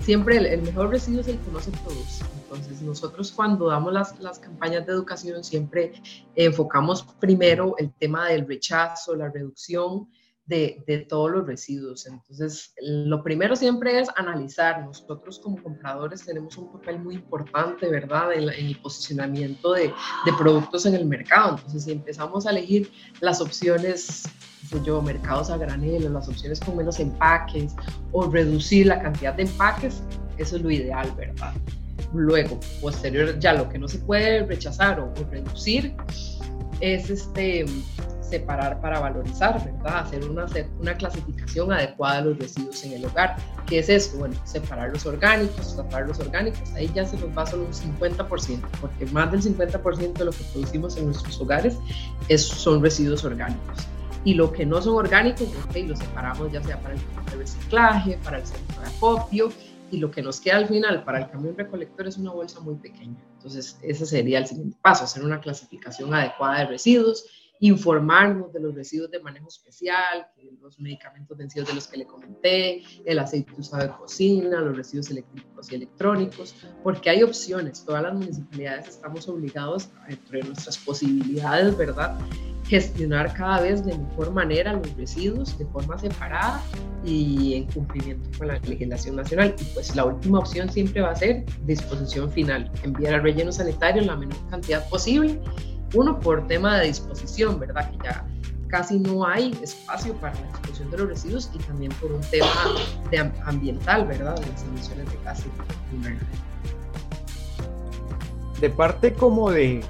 Siempre 0.00 0.38
el, 0.38 0.46
el, 0.46 0.62
mejor 0.62 0.90
residuo 0.90 1.20
es 1.20 1.28
el 1.28 1.38
que 1.38 1.50
no 1.50 1.60
se 1.60 1.70
produce. 1.70 2.24
Entonces, 2.46 2.80
nosotros 2.80 3.32
cuando 3.32 3.66
damos 3.66 3.92
las, 3.92 4.18
las 4.20 4.38
campañas 4.38 4.86
de 4.86 4.92
educación 4.92 5.42
siempre 5.42 5.92
enfocamos 6.36 7.02
primero 7.18 7.74
el 7.78 7.92
tema 7.94 8.28
del 8.28 8.46
rechazo, 8.46 9.16
la 9.16 9.30
reducción, 9.30 10.08
de, 10.46 10.84
de, 10.86 10.98
todos 10.98 11.30
los 11.30 11.46
residuos. 11.46 12.06
Entonces, 12.06 12.72
lo 12.80 13.22
primero 13.22 13.56
siempre 13.56 13.98
es 13.98 14.08
analizar. 14.16 14.84
Nosotros 14.84 15.40
como 15.40 15.60
compradores 15.60 16.24
tenemos 16.24 16.56
un 16.56 16.72
papel 16.72 17.00
muy 17.00 17.16
importante, 17.16 17.88
¿verdad?, 17.88 18.32
en, 18.32 18.48
el 18.48 18.78
posicionamiento 18.80 19.72
de, 19.72 19.92
de, 20.24 20.32
productos 20.38 20.86
en 20.86 20.94
el 20.94 21.04
mercado. 21.04 21.56
Entonces, 21.56 21.84
si 21.84 21.92
empezamos 21.92 22.46
a 22.46 22.50
elegir 22.50 22.90
las 23.20 23.40
opciones, 23.40 24.22
sé 24.68 24.80
yo, 24.84 25.02
mercados 25.02 25.50
a 25.50 25.56
granel, 25.56 26.12
las 26.12 26.28
opciones 26.28 26.60
con 26.60 26.76
menos 26.76 27.00
empaques 27.00 27.74
o 28.12 28.30
reducir 28.30 28.86
la 28.86 29.02
cantidad 29.02 29.34
de 29.34 29.44
empaques, 29.44 30.02
eso 30.38 30.56
es 30.56 30.62
lo 30.62 30.70
ideal, 30.70 31.10
¿verdad? 31.16 31.54
Luego, 32.14 32.58
posterior, 32.80 33.38
ya 33.38 33.52
lo 33.54 33.68
que 33.68 33.78
no 33.78 33.88
se 33.88 33.98
puede 33.98 34.44
rechazar 34.44 35.00
o, 35.00 35.12
reducir 35.30 35.94
es 36.80 37.10
este, 37.10 37.64
separar 38.20 38.80
para 38.80 39.00
valorizar, 39.00 39.62
¿verdad? 39.64 40.00
Hacer 40.00 40.24
una, 40.24 40.46
una 40.80 40.94
clasificación 40.94 41.72
adecuada 41.72 42.22
de 42.22 42.30
los 42.30 42.38
residuos 42.38 42.84
en 42.84 42.92
el 42.92 43.04
hogar. 43.04 43.36
¿Qué 43.66 43.78
es 43.78 43.88
esto? 43.88 44.18
Bueno, 44.18 44.34
separar 44.44 44.90
los 44.90 45.06
orgánicos, 45.06 45.72
separar 45.72 46.08
los 46.08 46.18
orgánicos, 46.20 46.60
ahí 46.74 46.90
ya 46.94 47.04
se 47.04 47.16
nos 47.16 47.36
va 47.36 47.46
solo 47.46 47.64
un 47.64 47.72
50%, 47.72 48.60
porque 48.80 49.06
más 49.06 49.30
del 49.32 49.42
50% 49.42 50.12
de 50.12 50.24
lo 50.24 50.30
que 50.32 50.44
producimos 50.52 50.96
en 50.96 51.06
nuestros 51.06 51.40
hogares 51.40 51.76
es, 52.28 52.42
son 52.42 52.82
residuos 52.82 53.24
orgánicos. 53.24 53.86
Y 54.24 54.34
lo 54.34 54.52
que 54.52 54.66
no 54.66 54.82
son 54.82 54.96
orgánicos, 54.96 55.48
ok, 55.68 55.76
los 55.86 56.00
separamos 56.00 56.50
ya 56.50 56.62
sea 56.62 56.78
para 56.80 56.94
el 56.94 57.38
reciclaje, 57.38 58.18
para 58.24 58.38
el 58.38 58.46
centro 58.46 58.80
de 58.80 58.88
acopio 58.88 59.52
y 59.90 59.98
lo 59.98 60.10
que 60.10 60.22
nos 60.22 60.40
queda 60.40 60.56
al 60.56 60.66
final 60.66 61.04
para 61.04 61.18
el 61.18 61.30
camión 61.30 61.56
recolector 61.56 62.06
es 62.06 62.16
una 62.16 62.32
bolsa 62.32 62.60
muy 62.60 62.76
pequeña. 62.76 63.16
Entonces, 63.34 63.78
ese 63.82 64.06
sería 64.06 64.38
el 64.38 64.46
siguiente 64.46 64.76
paso, 64.82 65.04
hacer 65.04 65.24
una 65.24 65.40
clasificación 65.40 66.12
adecuada 66.12 66.60
de 66.60 66.66
residuos, 66.66 67.26
informarnos 67.60 68.52
de 68.52 68.60
los 68.60 68.74
residuos 68.74 69.10
de 69.10 69.20
manejo 69.20 69.48
especial, 69.48 70.26
los 70.60 70.78
medicamentos 70.78 71.36
vencidos 71.36 71.68
de 71.68 71.74
los 71.74 71.88
que 71.88 71.98
le 71.98 72.06
comenté, 72.06 72.82
el 73.04 73.18
aceite 73.18 73.52
usado 73.56 73.84
de 73.84 73.92
cocina, 73.96 74.60
los 74.60 74.76
residuos 74.76 75.10
eléctricos 75.10 75.72
y 75.72 75.74
electrónicos, 75.76 76.54
porque 76.82 77.10
hay 77.10 77.22
opciones. 77.22 77.84
Todas 77.84 78.02
las 78.02 78.14
municipalidades 78.14 78.88
estamos 78.88 79.28
obligados, 79.28 79.88
dentro 80.08 80.38
de 80.38 80.44
nuestras 80.44 80.78
posibilidades, 80.78 81.76
¿verdad?, 81.76 82.18
gestionar 82.68 83.32
cada 83.34 83.60
vez 83.60 83.84
de 83.84 83.96
mejor 83.96 84.32
manera 84.32 84.72
los 84.72 84.96
residuos 84.96 85.56
de 85.56 85.64
forma 85.66 85.96
separada 85.98 86.60
y 87.04 87.54
en 87.54 87.66
cumplimiento 87.66 88.28
con 88.36 88.48
la 88.48 88.58
legislación 88.58 89.16
nacional. 89.16 89.54
Y 89.60 89.64
pues 89.66 89.94
la 89.94 90.04
última 90.04 90.40
opción 90.40 90.68
siempre 90.68 91.00
va 91.00 91.12
a 91.12 91.16
ser 91.16 91.44
disposición 91.64 92.30
final, 92.32 92.70
enviar 92.82 93.14
al 93.14 93.22
relleno 93.22 93.52
sanitario 93.52 94.02
la 94.02 94.16
menor 94.16 94.36
cantidad 94.50 94.88
posible. 94.88 95.40
Uno, 95.94 96.18
por 96.18 96.46
tema 96.46 96.78
de 96.78 96.88
disposición, 96.88 97.58
¿verdad? 97.58 97.90
Que 97.90 97.98
ya 98.04 98.26
casi 98.68 98.98
no 98.98 99.26
hay 99.26 99.56
espacio 99.62 100.14
para 100.14 100.34
la 100.34 100.46
disposición 100.48 100.90
de 100.90 100.98
los 100.98 101.08
residuos 101.08 101.50
y 101.54 101.58
también 101.58 101.92
por 102.00 102.12
un 102.12 102.20
tema 102.22 102.46
de 103.10 103.32
ambiental, 103.44 104.06
¿verdad? 104.06 104.34
De 104.36 104.46
las 104.50 104.62
emisiones 104.64 105.10
de 105.10 105.18
gases 105.24 105.46
de 108.60 108.70
parte 108.70 109.12
como 109.12 109.50
de 109.50 109.82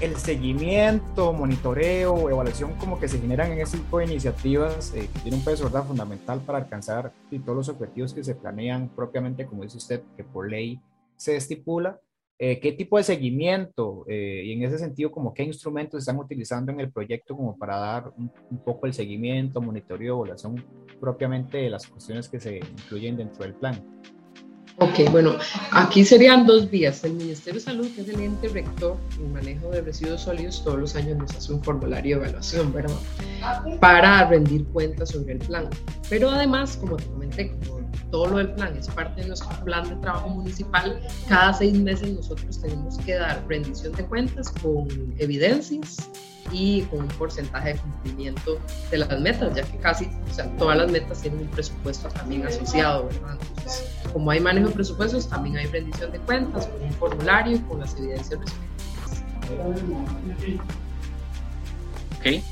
el 0.00 0.16
seguimiento, 0.16 1.32
monitoreo, 1.32 2.28
evaluación 2.28 2.74
como 2.74 3.00
que 3.00 3.08
se 3.08 3.18
generan 3.18 3.52
en 3.52 3.60
ese 3.60 3.78
tipo 3.78 3.98
de 3.98 4.04
iniciativas 4.04 4.92
eh, 4.94 5.08
que 5.12 5.18
tiene 5.20 5.38
un 5.38 5.44
peso 5.44 5.64
¿verdad? 5.64 5.84
fundamental 5.84 6.40
para 6.40 6.58
alcanzar 6.58 7.12
y 7.30 7.38
todos 7.38 7.56
los 7.56 7.68
objetivos 7.70 8.12
que 8.12 8.22
se 8.22 8.34
planean 8.34 8.90
propiamente, 8.90 9.46
como 9.46 9.62
dice 9.62 9.78
usted, 9.78 10.02
que 10.16 10.22
por 10.22 10.50
ley 10.50 10.80
se 11.16 11.36
estipula. 11.36 11.98
Eh, 12.38 12.60
¿Qué 12.60 12.72
tipo 12.72 12.98
de 12.98 13.02
seguimiento 13.02 14.04
eh, 14.06 14.42
y 14.44 14.52
en 14.52 14.62
ese 14.64 14.78
sentido 14.78 15.10
como 15.10 15.32
qué 15.32 15.42
instrumentos 15.42 16.00
están 16.00 16.18
utilizando 16.18 16.70
en 16.70 16.80
el 16.80 16.92
proyecto 16.92 17.34
como 17.34 17.56
para 17.56 17.78
dar 17.78 18.12
un, 18.18 18.30
un 18.50 18.58
poco 18.58 18.86
el 18.86 18.92
seguimiento, 18.92 19.62
monitoreo, 19.62 20.16
evaluación 20.16 20.62
propiamente 21.00 21.56
de 21.56 21.70
las 21.70 21.86
cuestiones 21.86 22.28
que 22.28 22.38
se 22.38 22.58
incluyen 22.58 23.16
dentro 23.16 23.42
del 23.42 23.54
plan? 23.54 23.82
Ok, 24.78 25.10
bueno, 25.10 25.36
aquí 25.72 26.04
serían 26.04 26.44
dos 26.44 26.70
vías. 26.70 27.02
El 27.02 27.14
Ministerio 27.14 27.58
de 27.60 27.64
Salud, 27.64 27.88
que 27.94 28.02
es 28.02 28.08
el 28.10 28.20
ente 28.20 28.48
rector 28.48 28.98
en 29.18 29.32
manejo 29.32 29.70
de 29.70 29.80
residuos 29.80 30.20
sólidos, 30.20 30.62
todos 30.62 30.78
los 30.78 30.94
años 30.96 31.16
nos 31.16 31.34
hace 31.34 31.54
un 31.54 31.64
formulario 31.64 32.18
de 32.18 32.24
evaluación, 32.24 32.74
¿verdad? 32.74 32.94
Para 33.80 34.28
rendir 34.28 34.66
cuentas 34.66 35.10
sobre 35.10 35.32
el 35.34 35.38
plan. 35.38 35.70
Pero 36.10 36.28
además, 36.28 36.76
como 36.76 36.96
te 36.96 37.06
comenté, 37.06 37.52
como 37.52 37.85
todo 38.10 38.26
lo 38.28 38.38
del 38.38 38.52
plan 38.52 38.76
es 38.76 38.88
parte 38.88 39.22
de 39.22 39.28
nuestro 39.28 39.50
plan 39.64 39.88
de 39.88 39.96
trabajo 39.96 40.28
municipal, 40.28 41.00
cada 41.28 41.52
seis 41.52 41.78
meses 41.78 42.12
nosotros 42.12 42.60
tenemos 42.60 42.98
que 42.98 43.14
dar 43.14 43.44
rendición 43.48 43.92
de 43.92 44.04
cuentas 44.04 44.50
con 44.62 44.88
evidencias 45.18 46.10
y 46.52 46.82
con 46.82 47.00
un 47.00 47.08
porcentaje 47.08 47.74
de 47.74 47.80
cumplimiento 47.80 48.58
de 48.90 48.98
las 48.98 49.20
metas, 49.20 49.54
ya 49.54 49.62
que 49.62 49.78
casi 49.78 50.08
o 50.30 50.34
sea, 50.34 50.48
todas 50.56 50.78
las 50.78 50.90
metas 50.90 51.20
tienen 51.20 51.40
un 51.40 51.48
presupuesto 51.48 52.08
también 52.08 52.46
asociado, 52.46 53.06
¿verdad? 53.06 53.38
Entonces, 53.48 53.84
como 54.12 54.30
hay 54.30 54.40
manejo 54.40 54.68
de 54.68 54.74
presupuestos, 54.74 55.28
también 55.28 55.56
hay 55.56 55.66
rendición 55.66 56.12
de 56.12 56.18
cuentas 56.20 56.66
con 56.66 56.82
un 56.82 56.92
formulario 56.92 57.56
y 57.56 57.60
con 57.60 57.80
las 57.80 57.96
evidencias 57.96 58.40
respectivas. 58.40 59.22
Ok, 62.18 62.42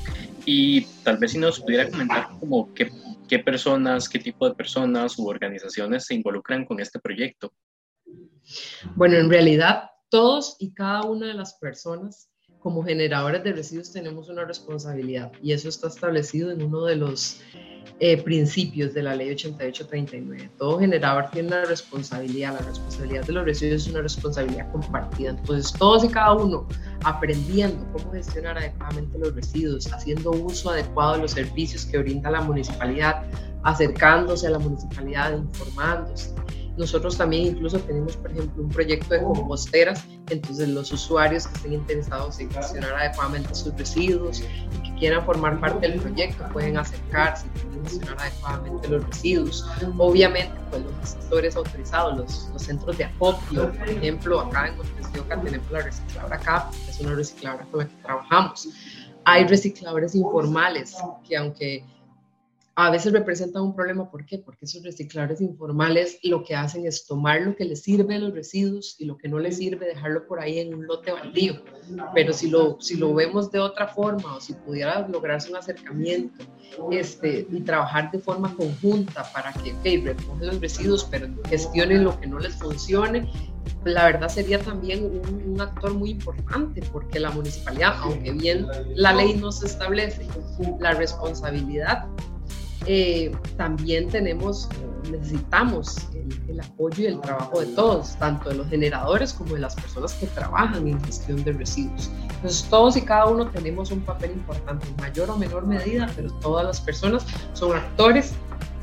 y 0.45 0.85
tal 1.03 1.17
vez 1.17 1.31
si 1.31 1.37
nos 1.37 1.59
pudiera 1.59 1.89
comentar 1.89 2.29
como 2.39 2.73
qué, 2.73 2.91
qué 3.27 3.39
personas, 3.39 4.07
qué 4.07 4.19
tipo 4.19 4.47
de 4.47 4.55
personas 4.55 5.17
u 5.17 5.27
organizaciones 5.27 6.05
se 6.05 6.15
involucran 6.15 6.65
con 6.65 6.79
este 6.79 6.99
proyecto. 6.99 7.51
Bueno, 8.95 9.17
en 9.17 9.29
realidad 9.29 9.89
todos 10.09 10.55
y 10.59 10.73
cada 10.73 11.03
una 11.03 11.27
de 11.27 11.33
las 11.33 11.55
personas 11.55 12.29
como 12.65 12.83
generadores 12.83 13.43
de 13.43 13.53
residuos 13.53 13.91
tenemos 13.91 14.27
una 14.27 14.43
responsabilidad 14.43 15.31
y 15.39 15.51
eso 15.51 15.69
está 15.69 15.87
establecido 15.87 16.49
en 16.49 16.63
uno 16.63 16.85
de 16.85 16.95
los 16.95 17.39
eh, 17.99 18.19
principios 18.23 18.91
de 18.95 19.03
la 19.03 19.13
ley 19.13 19.29
8839. 19.29 20.49
Todo 20.57 20.79
generador 20.79 21.29
tiene 21.29 21.49
una 21.49 21.65
responsabilidad, 21.65 22.59
la 22.59 22.65
responsabilidad 22.65 23.23
de 23.23 23.33
los 23.33 23.45
residuos 23.45 23.83
es 23.83 23.87
una 23.87 24.01
responsabilidad 24.01 24.71
compartida. 24.71 25.29
Entonces 25.29 25.71
todos 25.73 26.05
y 26.05 26.07
cada 26.07 26.33
uno 26.33 26.67
aprendiendo 27.03 27.85
cómo 27.93 28.11
gestionar 28.13 28.57
adecuadamente 28.57 29.19
los 29.19 29.35
residuos, 29.35 29.93
haciendo 29.93 30.31
uso 30.31 30.71
adecuado 30.71 31.17
de 31.17 31.19
los 31.19 31.31
servicios 31.33 31.85
que 31.85 31.99
brinda 31.99 32.31
la 32.31 32.41
municipalidad, 32.41 33.27
acercándose 33.61 34.47
a 34.47 34.49
la 34.49 34.59
municipalidad, 34.59 35.37
informándose 35.37 36.33
nosotros 36.77 37.17
también 37.17 37.47
incluso 37.47 37.79
tenemos, 37.79 38.17
por 38.17 38.31
ejemplo, 38.31 38.63
un 38.63 38.69
proyecto 38.69 39.13
de 39.13 39.23
composteras, 39.23 40.03
entonces 40.29 40.69
los 40.69 40.91
usuarios 40.91 41.47
que 41.47 41.55
estén 41.55 41.73
interesados 41.73 42.39
en 42.39 42.49
gestionar 42.51 42.93
adecuadamente 42.95 43.55
sus 43.55 43.73
residuos 43.75 44.41
y 44.41 44.81
que 44.83 44.95
quieran 44.99 45.25
formar 45.25 45.59
parte 45.59 45.87
del 45.87 45.99
proyecto 45.99 46.43
pueden 46.51 46.77
acercarse 46.77 47.47
y 47.47 47.59
pueden 47.59 47.83
gestionar 47.83 48.19
adecuadamente 48.19 48.87
los 48.89 49.05
residuos. 49.05 49.65
Obviamente, 49.97 50.53
pues 50.69 50.83
los 50.83 51.09
sectores 51.09 51.55
autorizados, 51.55 52.17
los, 52.17 52.49
los 52.51 52.61
centros 52.61 52.97
de 52.97 53.05
acopio, 53.05 53.71
por 53.71 53.89
ejemplo, 53.89 54.41
acá 54.41 54.67
en 54.67 54.77
Montes 54.77 55.05
tenemos 55.43 55.71
la 55.71 55.81
recicladora 55.81 56.37
CAP, 56.39 56.71
que 56.71 56.91
es 56.91 56.99
una 56.99 57.15
recicladora 57.15 57.65
con 57.71 57.79
la 57.79 57.87
que 57.87 57.95
trabajamos. 58.03 58.69
Hay 59.23 59.47
recicladores 59.47 60.13
informales 60.13 60.95
que 61.27 61.37
aunque 61.37 61.85
a 62.77 62.91
veces 62.91 63.13
representan 63.13 63.63
un 63.63 63.73
problema. 63.73 64.11
¿Por 64.11 64.25
qué? 64.25 64.37
Porque 64.37 64.65
esos 64.65 64.83
recicladores 64.83 65.39
informales 65.39 66.19
lo 66.23 66.43
que 66.43 66.55
hacen 66.55 66.85
es 66.85 67.05
tomar 67.05 67.41
lo 67.41 67.55
que 67.55 67.63
les 67.63 67.81
sirve 67.81 68.15
de 68.15 68.19
los 68.19 68.33
residuos 68.33 68.97
y 68.99 69.05
lo 69.05 69.17
que 69.17 69.29
no 69.29 69.39
les 69.39 69.57
sirve 69.57 69.85
dejarlo 69.85 70.27
por 70.27 70.41
ahí 70.41 70.59
en 70.59 70.73
un 70.73 70.85
lote 70.85 71.13
baldío. 71.13 71.61
Pero 72.13 72.33
si 72.33 72.49
lo, 72.49 72.79
si 72.81 72.97
lo 72.97 73.13
vemos 73.13 73.49
de 73.49 73.59
otra 73.59 73.87
forma 73.87 74.35
o 74.35 74.41
si 74.41 74.53
pudiera 74.53 75.07
lograrse 75.07 75.49
un 75.49 75.55
acercamiento 75.55 76.43
este, 76.91 77.47
y 77.49 77.61
trabajar 77.61 78.11
de 78.11 78.19
forma 78.19 78.53
conjunta 78.55 79.23
para 79.31 79.53
que, 79.53 79.71
ok, 79.71 80.05
recogen 80.05 80.47
los 80.47 80.59
residuos, 80.59 81.05
pero 81.05 81.29
gestionen 81.47 82.03
lo 82.03 82.19
que 82.19 82.27
no 82.27 82.39
les 82.39 82.55
funcione, 82.55 83.31
la 83.85 84.05
verdad 84.05 84.27
sería 84.27 84.59
también 84.59 85.05
un, 85.05 85.51
un, 85.53 85.61
actor 85.61 85.93
muy 85.93 86.11
importante 86.11 86.81
porque 86.91 87.19
la 87.19 87.31
municipalidad, 87.31 87.95
aunque 87.99 88.31
bien 88.31 88.67
la 88.95 89.13
ley 89.13 89.35
no 89.35 89.51
se 89.51 89.67
establece 89.67 90.27
la 90.79 90.91
responsabilidad 90.91 92.07
eh, 92.85 93.31
también 93.57 94.09
tenemos, 94.09 94.69
necesitamos 95.09 96.07
el, 96.47 96.59
apoyo 96.59 97.03
y 97.03 97.07
el 97.07 97.21
trabajo 97.21 97.59
de 97.59 97.67
todos, 97.67 98.15
tanto 98.17 98.49
de 98.49 98.55
los 98.55 98.67
generadores 98.69 99.33
como 99.33 99.55
de 99.55 99.59
las 99.59 99.75
personas 99.75 100.13
que 100.13 100.27
trabajan 100.27 100.87
en 100.87 101.03
gestión 101.03 101.43
de 101.43 101.51
residuos. 101.53 102.09
Entonces, 102.35 102.65
todos 102.69 102.97
y 102.97 103.01
cada 103.01 103.27
uno 103.27 103.49
tenemos 103.49 103.91
un 103.91 104.01
papel 104.01 104.31
importante, 104.31 104.87
en 104.87 104.95
mayor 104.97 105.29
o 105.29 105.37
menor 105.37 105.67
medida, 105.67 106.09
pero 106.15 106.31
todas 106.35 106.65
las 106.65 106.81
personas 106.81 107.25
son 107.53 107.75
actores 107.75 108.33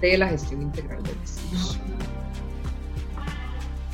de 0.00 0.18
la 0.18 0.28
gestión 0.28 0.62
integral 0.62 1.02
de 1.02 1.14
residuos. 1.14 1.78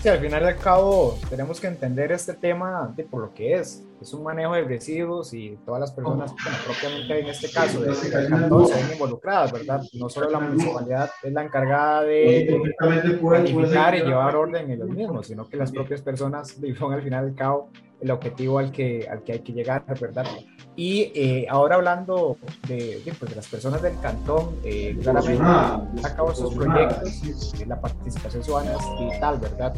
Sí, 0.01 0.09
al 0.09 0.21
final 0.21 0.43
y 0.43 0.47
al 0.47 0.59
cabo 0.59 1.19
tenemos 1.29 1.61
que 1.61 1.67
entender 1.67 2.13
este 2.13 2.35
tema 2.35 2.93
de 2.95 3.03
por 3.03 3.21
lo 3.21 3.35
que 3.35 3.55
es. 3.55 3.85
Es 4.01 4.15
un 4.15 4.23
manejo 4.23 4.55
de 4.55 4.63
residuos 4.63 5.35
y 5.35 5.59
todas 5.67 5.81
las 5.81 5.91
personas, 5.91 6.33
propiamente 6.65 7.19
en 7.19 7.27
este 7.27 7.51
caso, 7.51 7.81
de 7.81 8.29
cantón, 8.29 8.69
se 8.69 8.75
ven 8.75 8.93
involucradas, 8.93 9.51
¿verdad? 9.51 9.83
No 9.95 10.09
solo 10.09 10.31
la 10.31 10.39
municipalidad 10.39 11.11
es 11.21 11.33
la 11.33 11.43
encargada 11.43 12.05
de 12.05 12.61
planificar 13.21 13.97
y 13.97 14.03
llevar 14.03 14.37
orden 14.37 14.71
en 14.71 14.79
los 14.79 14.89
mismos, 14.89 15.27
sino 15.27 15.49
que 15.49 15.57
las 15.57 15.73
propias 15.73 16.01
personas 16.01 16.57
son 16.79 16.93
al 16.93 17.03
final 17.03 17.25
y 17.25 17.29
al 17.31 17.35
cabo 17.35 17.71
el 18.01 18.13
objetivo 18.13 18.61
al 18.61 18.71
que, 18.71 19.09
al 19.11 19.25
que 19.25 19.33
hay 19.33 19.41
que 19.41 19.53
llegar, 19.53 19.83
¿verdad? 20.01 20.27
Y 20.79 21.11
eh, 21.12 21.45
ahora 21.51 21.75
hablando 21.75 22.38
de, 22.69 23.03
de, 23.05 23.12
pues, 23.19 23.33
de, 23.33 23.35
las 23.35 23.49
personas 23.49 23.83
del 23.83 23.99
cantón, 23.99 24.55
eh, 24.62 24.97
claramente 25.03 25.43
a 25.43 26.14
cabo 26.14 26.31
esos 26.31 26.55
proyectos, 26.55 27.53
eh, 27.59 27.67
la 27.67 27.81
participación 27.81 28.45
ciudadana 28.45 28.77
es 28.77 29.12
vital, 29.12 29.41
¿verdad? 29.41 29.75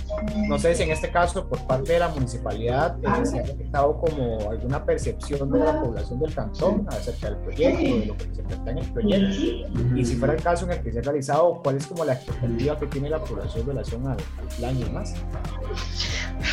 No 0.46 0.58
sé 0.58 0.74
si 0.74 0.82
en 0.82 0.90
este 0.90 1.10
caso 1.10 1.48
por 1.48 1.66
parte 1.66 1.94
de 1.94 2.00
la 2.00 2.08
municipalidad 2.08 2.98
eh, 3.02 3.24
se 3.24 3.38
ha 3.38 3.42
detectado 3.44 3.98
como 3.98 4.50
alguna 4.50 4.84
percepción 4.84 5.50
de 5.50 5.60
la 5.60 5.80
población 5.80 6.20
del 6.20 6.34
cantón 6.34 6.86
acerca 6.90 7.30
del 7.30 7.38
proyecto, 7.38 7.98
de 7.98 8.04
lo 8.04 8.16
que 8.18 8.34
se 8.34 8.42
plantea 8.42 8.72
en 8.72 8.78
el 8.80 8.92
proyecto, 8.92 9.96
y 9.96 10.04
si 10.04 10.16
fuera 10.16 10.34
el 10.34 10.42
caso 10.42 10.66
en 10.66 10.72
el 10.72 10.82
que 10.82 10.92
se 10.92 10.98
ha 10.98 11.02
realizado, 11.02 11.62
¿cuál 11.64 11.76
es 11.76 11.86
como 11.86 12.04
la 12.04 12.12
expectativa 12.12 12.78
que 12.78 12.86
tiene 12.88 13.08
la 13.08 13.24
población 13.24 13.62
en 13.62 13.66
relación 13.68 14.06
al, 14.06 14.18
al 14.18 14.48
plan 14.58 14.76
y 14.76 14.84
demás? 14.84 15.14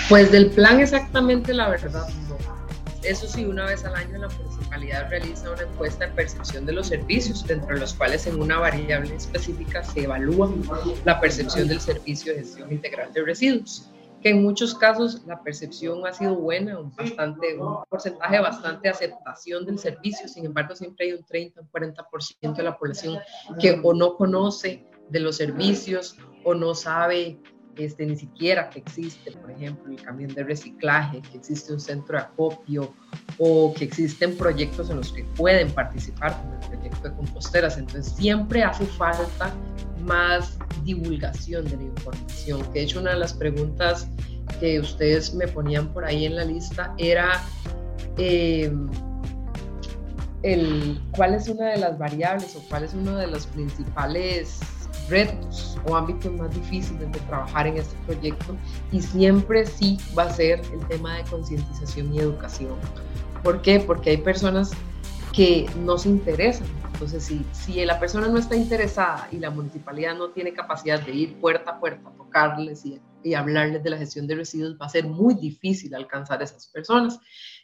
Pues 0.08 0.32
del 0.32 0.52
plan 0.52 0.80
exactamente 0.80 1.54
la 1.54 1.68
verdad 1.68 2.08
no. 2.08 2.57
Eso 3.04 3.28
sí, 3.28 3.46
una 3.46 3.66
vez 3.66 3.86
al 3.86 3.96
año 3.96 4.18
la 4.18 4.28
municipalidad 4.28 5.10
realiza 5.10 5.52
una 5.52 5.62
encuesta 5.64 6.08
de 6.08 6.14
percepción 6.14 6.66
de 6.66 6.74
los 6.74 6.88
servicios, 6.88 7.46
dentro 7.46 7.76
de 7.76 7.82
los 7.82 7.94
cuales 7.94 8.26
en 8.28 8.42
una 8.42 8.60
variable 8.60 9.16
específica 9.16 9.84
se 9.84 10.04
evalúa 10.04 10.52
la 11.06 11.20
percepción 11.20 11.68
del 11.68 11.80
servicio 11.80 12.34
de 12.34 12.40
gestión 12.40 12.72
integral 12.72 13.14
de 13.14 13.24
residuos, 13.24 13.90
que 14.22 14.30
en 14.30 14.42
muchos 14.42 14.74
casos 14.74 15.22
la 15.26 15.42
percepción 15.44 16.06
ha 16.08 16.14
sido 16.14 16.36
buena, 16.36 16.80
un, 16.80 16.86
un 16.88 17.84
porcentaje 17.90 18.40
bastante 18.40 18.90
aceptación 18.90 19.66
del 19.66 19.78
servicio, 19.78 20.28
sin 20.28 20.46
embargo 20.46 20.76
siempre 20.76 21.06
hay 21.06 21.14
un 21.14 21.24
30 21.24 21.62
o 21.62 21.66
40% 21.66 22.56
de 22.56 22.64
la 22.64 22.78
población 22.78 23.20
que 23.60 23.80
o 23.84 23.94
no 23.94 24.16
conoce 24.16 24.84
de 25.10 25.20
los 25.20 25.38
servicios 25.38 26.18
o 26.44 26.54
no 26.54 26.74
sabe 26.74 27.40
este, 27.86 28.06
ni 28.06 28.16
siquiera 28.16 28.70
que 28.70 28.80
existe, 28.80 29.32
por 29.32 29.52
ejemplo, 29.52 29.92
el 29.92 30.02
camión 30.02 30.34
de 30.34 30.44
reciclaje, 30.44 31.22
que 31.22 31.38
existe 31.38 31.74
un 31.74 31.80
centro 31.80 32.18
de 32.18 32.24
acopio 32.24 32.94
o 33.38 33.74
que 33.74 33.86
existen 33.86 34.36
proyectos 34.38 34.90
en 34.90 34.98
los 34.98 35.12
que 35.12 35.24
pueden 35.36 35.72
participar, 35.72 36.38
como 36.42 36.54
el 36.54 36.68
proyecto 36.68 37.10
de 37.10 37.16
composteras. 37.16 37.78
Entonces, 37.78 38.14
siempre 38.14 38.64
hace 38.64 38.86
falta 38.86 39.54
más 40.02 40.58
divulgación 40.84 41.66
de 41.66 41.78
la 41.78 41.84
información. 41.84 42.62
Que 42.74 42.80
de 42.80 42.82
hecho, 42.82 43.00
una 43.00 43.12
de 43.12 43.20
las 43.20 43.34
preguntas 43.34 44.08
que 44.60 44.80
ustedes 44.80 45.34
me 45.34 45.48
ponían 45.48 45.92
por 45.94 46.06
ahí 46.06 46.26
en 46.26 46.36
la 46.36 46.46
lista 46.46 46.94
era... 46.98 47.44
Eh, 48.18 48.72
el, 50.44 51.02
cuál 51.16 51.34
es 51.34 51.50
una 51.50 51.72
de 51.72 51.78
las 51.78 51.98
variables 51.98 52.56
o 52.56 52.62
cuál 52.70 52.84
es 52.84 52.94
uno 52.94 53.18
de 53.18 53.28
los 53.28 53.48
principales 53.48 54.60
retos 55.10 55.78
o 55.86 55.96
ámbitos 55.96 56.32
más 56.34 56.54
difíciles 56.54 57.12
de 57.12 57.20
trabajar 57.22 57.68
en 57.68 57.78
este 57.78 57.96
proyecto 58.06 58.56
y 58.92 59.02
siempre 59.02 59.66
sí 59.66 59.98
va 60.18 60.24
a 60.24 60.30
ser 60.30 60.62
el 60.74 60.86
tema 60.88 61.18
de 61.18 61.24
concientización 61.24 62.14
y 62.14 62.20
educación. 62.20 62.76
¿Por 63.44 63.62
qué? 63.62 63.80
Porque 63.80 64.12
hay 64.12 64.18
personas 64.18 64.72
que 65.34 65.70
no 65.84 65.98
se 65.98 66.10
interesan. 66.10 66.68
Entonces, 66.94 67.24
si, 67.24 67.46
si 67.52 67.86
la 67.86 68.00
persona 68.00 68.28
no 68.28 68.40
está 68.40 68.56
interesada 68.56 69.28
y 69.32 69.38
la 69.38 69.52
municipalidad 69.52 70.16
no 70.16 70.30
tiene 70.30 70.54
capacidad 70.54 71.00
de 71.00 71.12
ir 71.12 71.36
puerta 71.36 71.72
a 71.72 71.80
puerta 71.80 72.10
tocarles 72.18 72.86
y, 72.86 73.00
y 73.28 73.34
hablarles 73.34 73.84
de 73.84 73.90
la 73.90 73.98
gestión 73.98 74.26
de 74.28 74.36
residuos, 74.36 74.78
va 74.82 74.86
a 74.86 74.90
ser 74.90 75.06
muy 75.06 75.36
difícil 75.36 75.94
alcanzar 75.94 76.42
a 76.42 76.46
esas 76.46 76.68
personas. 76.68 77.20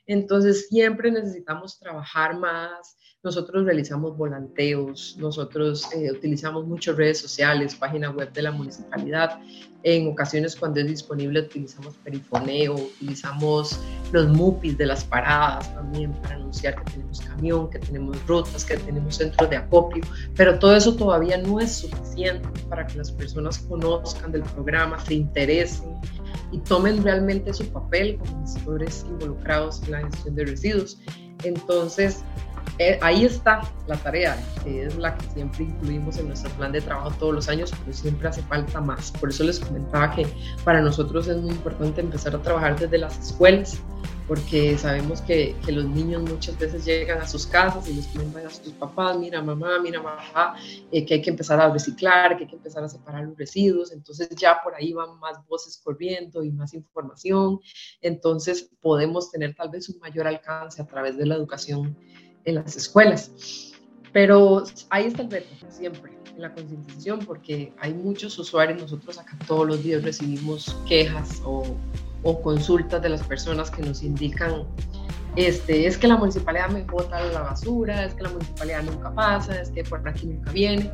Entonces, 0.06 0.68
siempre 0.68 1.10
necesitamos 1.12 1.80
trabajar 1.80 2.38
más, 2.38 2.98
nosotros 3.24 3.64
realizamos 3.64 4.18
volanteos, 4.18 5.16
nosotros 5.18 5.88
eh, 5.94 6.12
utilizamos 6.12 6.68
muchas 6.68 6.98
redes 6.98 7.20
sociales, 7.20 7.76
página 7.76 8.10
web 8.12 8.34
de 8.34 8.42
la 8.42 8.52
municipalidad. 8.52 9.40
En 9.84 10.08
ocasiones 10.08 10.56
cuando 10.56 10.80
es 10.80 10.88
disponible 10.88 11.42
utilizamos 11.42 11.96
perifoneo, 11.98 12.76
utilizamos 12.76 13.80
los 14.14 14.30
MUPIs 14.30 14.78
de 14.78 14.86
las 14.86 15.04
paradas 15.04 15.74
también 15.76 16.14
para 16.22 16.36
anunciar 16.36 16.76
que 16.76 16.92
tenemos 16.92 17.20
camión, 17.20 17.70
que 17.70 17.80
tenemos 17.80 18.18
rutas, 18.26 18.64
que 18.64 18.78
tenemos 18.78 19.18
centros 19.18 19.50
de 19.50 19.58
acopio, 19.58 20.02
pero 20.36 20.58
todo 20.58 20.76
eso 20.76 20.96
todavía 20.96 21.38
no 21.38 21.60
es 21.60 21.74
suficiente 21.74 22.48
para 22.70 22.88
que 22.88 22.98
las 22.98 23.12
personas 23.12 23.58
conozcan 23.60 24.32
del 24.32 24.44
programa, 24.44 25.04
se 25.04 25.16
interesen 25.16 25.96
y 26.54 26.60
tomen 26.60 27.04
realmente 27.04 27.54
su 27.54 27.68
papel 27.68 28.18
como 28.18 28.42
gestores 28.48 29.06
involucrados 29.10 29.84
en 29.84 29.92
la 29.92 30.02
gestión 30.10 30.36
de 30.36 30.46
residuos. 30.46 31.00
Entonces, 31.44 32.24
eh, 32.80 32.98
ahí 33.02 33.26
está 33.26 33.62
la 33.88 33.96
tarea, 33.98 34.36
que 34.64 34.86
es 34.86 34.96
la 34.98 35.16
que 35.16 35.30
siempre 35.30 35.66
incluimos 35.66 36.18
en 36.18 36.28
nuestro 36.28 36.50
plan 36.52 36.72
de 36.72 36.82
trabajo 36.82 37.12
todos 37.20 37.34
los 37.34 37.50
años, 37.50 37.72
pero 37.84 37.96
siempre 37.96 38.28
hace 38.28 38.42
falta 38.44 38.82
más. 38.82 39.12
Por 39.12 39.30
eso 39.30 39.44
les 39.44 39.60
comentaba 39.60 40.16
que 40.16 40.26
para 40.64 40.82
nosotros 40.82 41.28
es 41.28 41.38
muy 41.38 41.52
importante 41.52 42.02
empezar 42.02 42.36
a 42.36 42.42
trabajar 42.42 42.80
desde 42.80 42.98
las 42.98 43.20
escuelas, 43.20 43.80
porque 44.28 44.78
sabemos 44.78 45.22
que, 45.22 45.56
que 45.66 45.72
los 45.72 45.86
niños 45.86 46.24
muchas 46.24 46.58
veces 46.58 46.86
llegan 46.86 47.22
a 47.22 47.28
sus 47.28 47.46
casas 47.46 47.88
y 47.88 47.94
les 47.94 48.08
comentan 48.08 48.48
a 48.48 48.50
sus 48.50 48.74
papás, 48.74 49.18
mira 49.20 49.42
mamá, 49.42 49.80
mira 49.80 50.02
mamá, 50.02 50.56
eh, 50.92 51.06
que 51.06 51.16
hay 51.16 51.22
que 51.22 51.30
empezar 51.30 51.60
a 51.60 51.70
reciclar, 51.70 52.38
que 52.38 52.46
hay 52.46 52.50
que 52.50 52.56
empezar 52.56 52.84
a 52.84 52.90
separar 52.90 53.26
los 53.26 53.38
residuos, 53.38 53.92
entonces 53.92 54.30
ya 54.30 54.60
por 54.64 54.74
ahí 54.74 54.94
van 54.94 55.20
más 55.20 55.46
voces 55.48 55.80
corriendo 55.84 56.44
y 56.44 56.52
más 56.52 56.74
información, 56.74 57.60
entonces 58.02 58.72
podemos 58.82 59.30
tener 59.30 59.54
tal 59.56 59.70
vez 59.70 59.90
un 59.90 60.00
mayor 60.00 60.26
alcance 60.26 60.82
a 60.82 60.88
través 60.88 61.18
de 61.18 61.26
la 61.26 61.36
educación 61.36 61.96
en 62.46 62.56
las 62.56 62.76
escuelas. 62.76 63.32
Pero 64.12 64.64
ahí 64.90 65.08
está 65.08 65.24
el 65.24 65.32
reto, 65.32 65.50
siempre, 65.70 66.12
en 66.36 66.42
la 66.42 66.54
concientización, 66.54 67.20
porque 67.20 67.74
hay 67.80 67.94
muchos 67.94 68.38
usuarios, 68.38 68.82
nosotros 68.82 69.18
acá 69.18 69.38
todos 69.48 69.68
los 69.68 69.84
días 69.84 70.04
recibimos 70.04 70.76
quejas 70.88 71.42
o, 71.46 71.76
o 72.22 72.42
consultas 72.42 73.02
de 73.02 73.10
las 73.10 73.24
personas 73.24 73.72
que 73.72 73.82
nos 73.82 74.04
indican, 74.04 74.66
este, 75.36 75.88
es 75.88 75.98
que 75.98 76.08
la 76.08 76.18
municipalidad 76.18 76.70
me 76.70 76.84
bota 76.84 77.20
la 77.32 77.42
basura, 77.42 78.06
es 78.06 78.14
que 78.14 78.24
la 78.24 78.30
municipalidad 78.30 78.84
nunca 78.84 79.14
pasa, 79.14 79.60
es 79.60 79.72
que 79.72 79.84
por 79.84 80.08
aquí 80.08 80.28
nunca 80.28 80.52
viene, 80.52 80.92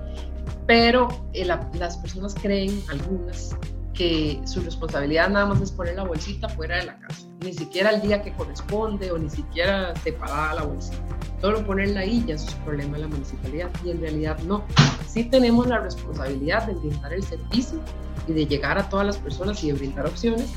pero 0.65 1.09
eh, 1.33 1.45
las 1.45 1.97
personas 1.97 2.35
creen, 2.35 2.81
algunas, 2.89 3.55
que 3.99 4.39
su 4.45 4.61
responsabilidad 4.61 5.29
nada 5.29 5.45
más 5.47 5.59
es 5.59 5.73
poner 5.73 5.97
la 5.97 6.05
bolsita 6.05 6.47
fuera 6.47 6.77
de 6.77 6.85
la 6.85 6.97
casa, 6.99 7.27
ni 7.43 7.53
siquiera 7.53 7.89
el 7.89 8.01
día 8.01 8.21
que 8.21 8.31
corresponde 8.31 9.11
o 9.11 9.17
ni 9.17 9.29
siquiera 9.29 9.93
separada 9.97 10.53
la 10.53 10.63
bolsita. 10.63 10.97
Solo 11.41 11.65
ponerla 11.65 11.99
ahí 11.99 12.23
ya 12.25 12.35
es 12.35 12.47
un 12.53 12.61
problema 12.61 12.95
de 12.95 13.03
la 13.03 13.07
municipalidad 13.09 13.69
y 13.83 13.89
en 13.89 13.99
realidad 13.99 14.39
no. 14.39 14.63
Sí 15.05 15.25
tenemos 15.25 15.67
la 15.67 15.79
responsabilidad 15.79 16.65
de 16.67 16.75
brindar 16.75 17.11
el 17.11 17.23
servicio 17.23 17.81
y 18.25 18.31
de 18.31 18.45
llegar 18.45 18.77
a 18.77 18.87
todas 18.87 19.05
las 19.05 19.17
personas 19.17 19.61
y 19.65 19.67
de 19.67 19.73
brindar 19.73 20.05
opciones, 20.05 20.47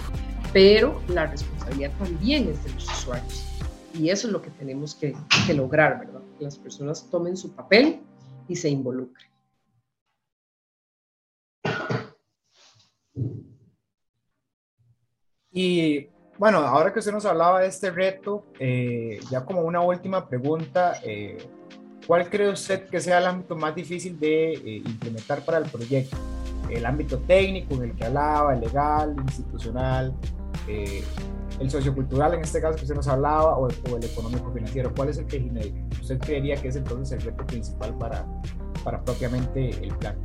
pero 0.52 1.02
la 1.08 1.26
responsabilidad 1.26 1.90
también 1.98 2.48
es 2.48 2.62
de 2.62 2.72
los 2.74 2.84
usuarios. 2.84 3.44
Y 3.92 4.10
eso 4.10 4.28
es 4.28 4.32
lo 4.32 4.40
que 4.40 4.50
tenemos 4.50 4.94
que, 4.94 5.16
que 5.48 5.54
lograr, 5.54 5.98
¿verdad? 5.98 6.20
Que 6.38 6.44
las 6.44 6.58
personas 6.58 7.10
tomen 7.10 7.36
su 7.36 7.50
papel 7.50 8.02
y 8.46 8.54
se 8.54 8.68
involucren. 8.68 9.31
Y 15.52 16.08
bueno, 16.38 16.58
ahora 16.58 16.92
que 16.92 16.98
usted 16.98 17.12
nos 17.12 17.26
hablaba 17.26 17.60
de 17.60 17.68
este 17.68 17.90
reto, 17.90 18.46
eh, 18.58 19.20
ya 19.30 19.44
como 19.44 19.60
una 19.62 19.80
última 19.80 20.26
pregunta, 20.28 20.94
eh, 21.04 21.38
¿cuál 22.06 22.28
cree 22.30 22.48
usted 22.48 22.88
que 22.88 23.00
sea 23.00 23.18
el 23.18 23.26
ámbito 23.26 23.54
más 23.54 23.74
difícil 23.74 24.18
de 24.18 24.54
eh, 24.54 24.82
implementar 24.84 25.44
para 25.44 25.58
el 25.58 25.64
proyecto? 25.64 26.16
¿El 26.70 26.86
ámbito 26.86 27.18
técnico 27.18 27.74
en 27.74 27.82
el 27.82 27.92
que 27.94 28.06
hablaba, 28.06 28.54
el 28.54 28.60
legal, 28.60 29.14
institucional, 29.22 30.14
el 30.66 31.70
sociocultural 31.70 32.34
en 32.34 32.40
este 32.40 32.62
caso 32.62 32.76
que 32.76 32.82
usted 32.82 32.94
nos 32.94 33.08
hablaba, 33.08 33.58
o, 33.58 33.66
o 33.66 33.96
el 33.96 34.04
económico-financiero? 34.04 34.92
¿Cuál 34.96 35.10
es 35.10 35.18
el 35.18 35.26
que 35.26 35.38
usted 36.00 36.18
creería 36.18 36.56
que 36.56 36.68
es 36.68 36.76
entonces 36.76 37.18
el 37.18 37.26
reto 37.26 37.44
principal 37.46 37.96
para, 37.98 38.24
para 38.82 39.04
propiamente 39.04 39.68
el 39.68 39.94
plan? 39.98 40.16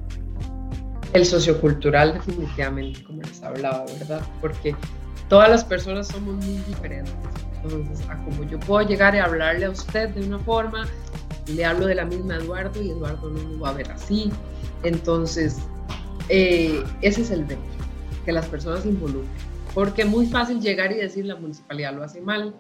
El 1.14 1.26
sociocultural 1.26 2.14
definitivamente, 2.14 3.04
como 3.04 3.22
les 3.24 3.44
hablaba, 3.44 3.86
¿verdad? 4.00 4.22
Porque 4.42 4.76
todas 5.30 5.50
las 5.50 5.64
personas 5.64 6.08
somos 6.08 6.44
muy 6.46 6.58
diferentes. 6.60 7.14
Entonces, 7.64 8.08
a 8.10 8.18
como 8.24 8.44
yo 8.44 8.60
puedo 8.60 8.88
llegar 8.88 9.16
y 9.16 9.20
hablarle 9.20 9.66
a 9.66 9.72
usted 9.72 10.10
de 10.10 10.26
una 10.26 10.40
forma, 10.40 10.88
le 11.48 11.66
hablo 11.66 11.88
de 11.88 11.96
la 11.96 12.06
misma 12.06 12.36
a 12.36 12.38
Eduardo 12.38 12.82
y 12.82 12.92
Eduardo 12.92 13.30
no 13.30 13.50
lo 13.50 13.60
va 13.60 13.70
a 13.70 13.74
ver 13.74 13.92
así. 13.92 14.32
Entonces, 14.84 15.58
eh, 16.30 16.84
ese 17.02 17.22
es 17.22 17.32
el 17.32 17.48
reto, 17.48 17.62
que 18.26 18.32
las 18.32 18.46
personas 18.48 18.84
se 18.84 18.90
involucren. 18.90 19.30
Porque 19.74 20.04
es 20.04 20.08
muy 20.08 20.28
fácil 20.28 20.60
llegar 20.60 20.92
y 20.92 20.96
decir 20.96 21.26
la 21.26 21.36
municipalidad 21.36 21.94
lo 21.94 22.04
hace 22.04 22.22
mal, 22.22 22.56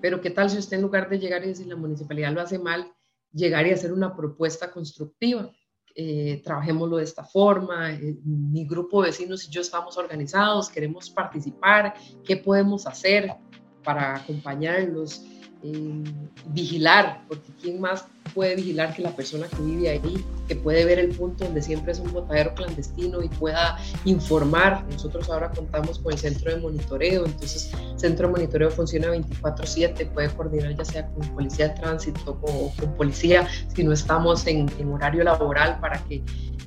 pero 0.00 0.20
¿qué 0.20 0.30
tal 0.30 0.50
si 0.50 0.58
usted 0.58 0.76
en 0.76 0.82
lugar 0.82 1.08
de 1.08 1.18
llegar 1.18 1.44
y 1.44 1.48
decir 1.48 1.66
la 1.66 1.76
municipalidad 1.76 2.32
lo 2.32 2.40
hace 2.40 2.58
mal, 2.58 2.92
llegar 3.32 3.66
y 3.66 3.72
hacer 3.72 3.92
una 3.92 4.14
propuesta 4.14 4.70
constructiva? 4.70 5.50
Eh, 5.98 6.42
trabajémoslo 6.44 6.98
de 6.98 7.04
esta 7.04 7.24
forma, 7.24 7.90
eh, 7.90 8.18
mi 8.22 8.66
grupo 8.66 9.00
de 9.00 9.08
vecinos 9.08 9.46
y 9.46 9.50
yo 9.50 9.62
estamos 9.62 9.96
organizados, 9.96 10.68
queremos 10.68 11.08
participar, 11.08 11.94
qué 12.22 12.36
podemos 12.36 12.86
hacer 12.86 13.34
para 13.82 14.16
acompañarlos, 14.16 15.24
eh, 15.62 16.04
vigilar, 16.48 17.24
porque 17.26 17.50
quién 17.58 17.80
más 17.80 18.04
puede 18.36 18.54
vigilar 18.54 18.94
que 18.94 19.00
la 19.00 19.16
persona 19.16 19.48
que 19.48 19.62
vive 19.62 19.88
ahí, 19.88 20.24
que 20.46 20.54
puede 20.54 20.84
ver 20.84 20.98
el 20.98 21.08
punto 21.08 21.46
donde 21.46 21.62
siempre 21.62 21.92
es 21.92 21.98
un 21.98 22.12
botadero 22.12 22.54
clandestino 22.54 23.22
y 23.22 23.28
pueda 23.28 23.78
informar. 24.04 24.84
Nosotros 24.90 25.30
ahora 25.30 25.50
contamos 25.50 25.98
con 25.98 26.12
el 26.12 26.18
centro 26.18 26.54
de 26.54 26.60
monitoreo, 26.60 27.24
entonces 27.24 27.72
el 27.72 27.98
centro 27.98 28.28
de 28.28 28.34
monitoreo 28.34 28.70
funciona 28.70 29.08
24/7, 29.08 30.12
puede 30.12 30.28
coordinar 30.28 30.76
ya 30.76 30.84
sea 30.84 31.06
con 31.08 31.26
policía 31.34 31.68
de 31.68 31.80
tránsito 31.80 32.38
o 32.42 32.70
con, 32.76 32.94
policía 32.96 33.48
si 33.74 33.82
no 33.82 33.92
estamos 33.92 34.46
en, 34.46 34.70
en 34.78 34.92
horario 34.92 35.24
laboral 35.24 35.80
para 35.80 35.98
que 36.04 36.22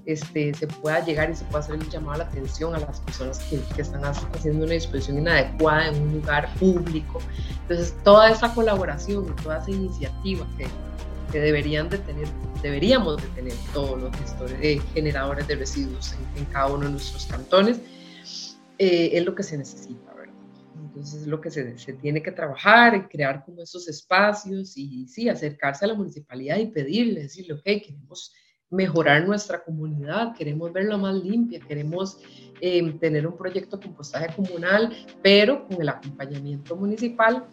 este, 0.08 0.52
se 0.56 0.66
pueda 0.66 1.06
llegar 1.06 1.30
y 1.30 1.36
se 1.36 1.46
pueda 1.46 1.60
hacer 1.60 1.76
el 1.76 1.88
llamado 1.88 2.14
a 2.14 2.18
la 2.18 2.24
atención 2.24 2.74
a 2.74 2.80
las 2.80 3.00
personas 3.02 3.38
que, 3.44 3.60
que, 3.76 3.84
están 3.84 4.04
haciendo 4.06 4.66
una 4.66 4.74
disposición 4.74 5.20
inadecuada 5.20 5.90
en 5.90 6.02
un 6.02 6.14
lugar 6.14 6.52
público. 6.56 7.20
Entonces, 7.62 7.96
toda 8.04 8.32
esa 8.32 8.52
colaboración 8.56 9.36
toda 9.44 9.60
esa 9.60 9.70
iniciativa 9.70 10.48
que, 10.58 10.66
que 11.32 11.40
deberían 11.40 11.90
de 11.90 11.98
tener, 12.00 12.28
deberíamos 12.62 13.22
de 13.22 13.28
tener 13.30 13.54
todos 13.74 14.02
los 14.02 14.16
gestores, 14.18 14.58
eh, 14.62 14.80
generadores 14.94 15.48
de 15.48 15.56
residuos 15.56 16.14
en, 16.14 16.40
en, 16.40 16.46
cada 16.46 16.68
uno 16.68 16.86
de 16.86 16.92
nuestros 16.92 17.26
cantones, 17.26 17.80
eh, 18.78 19.12
es 19.14 19.26
lo 19.26 19.36
que 19.36 19.44
se 19.44 19.58
necesita, 19.58 20.14
¿verdad? 20.14 20.34
Entonces 20.84 21.22
es 21.22 21.28
lo 21.28 21.40
que 21.42 21.52
se, 21.52 21.78
se, 21.78 21.94
tiene 21.94 22.22
que 22.24 22.32
trabajar 22.32 23.10
crear 23.10 23.44
como 23.44 23.62
esos 23.62 23.88
espacios 23.88 24.78
y 24.78 25.08
sí, 25.08 25.30
acercarse 25.30 25.86
a 25.86 25.90
la 25.90 25.94
municipalidad 25.94 26.58
y 26.58 26.68
pedirle, 26.68 27.24
decirle, 27.24 27.54
ok, 27.54 27.64
queremos 27.64 28.34
mejorar 28.70 29.28
nuestra 29.28 29.64
comunidad, 29.64 30.36
queremos 30.36 30.72
verla 30.72 30.98
más 30.98 31.16
limpia, 31.16 31.60
queremos 31.60 32.20
eh, 32.62 32.92
tener 33.00 33.26
un 33.26 33.36
proyecto 33.36 33.78
de 33.78 33.88
compostaje 33.88 34.34
comunal, 34.36 34.96
pero 35.24 35.68
con 35.68 35.82
el 35.82 35.90
acompañamiento 35.90 36.76
municipal 36.76 37.48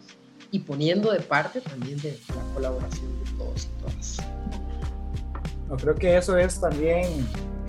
y 0.57 0.59
poniendo 0.59 1.11
de 1.11 1.19
parte 1.19 1.61
también 1.61 1.99
de 2.01 2.19
la 2.29 2.53
colaboración 2.53 3.23
de 3.23 3.31
todos 3.37 3.65
y 3.65 3.81
todas. 3.81 4.17
No, 5.69 5.77
creo 5.77 5.95
que 5.95 6.17
eso 6.17 6.37
es 6.37 6.59
también 6.59 7.27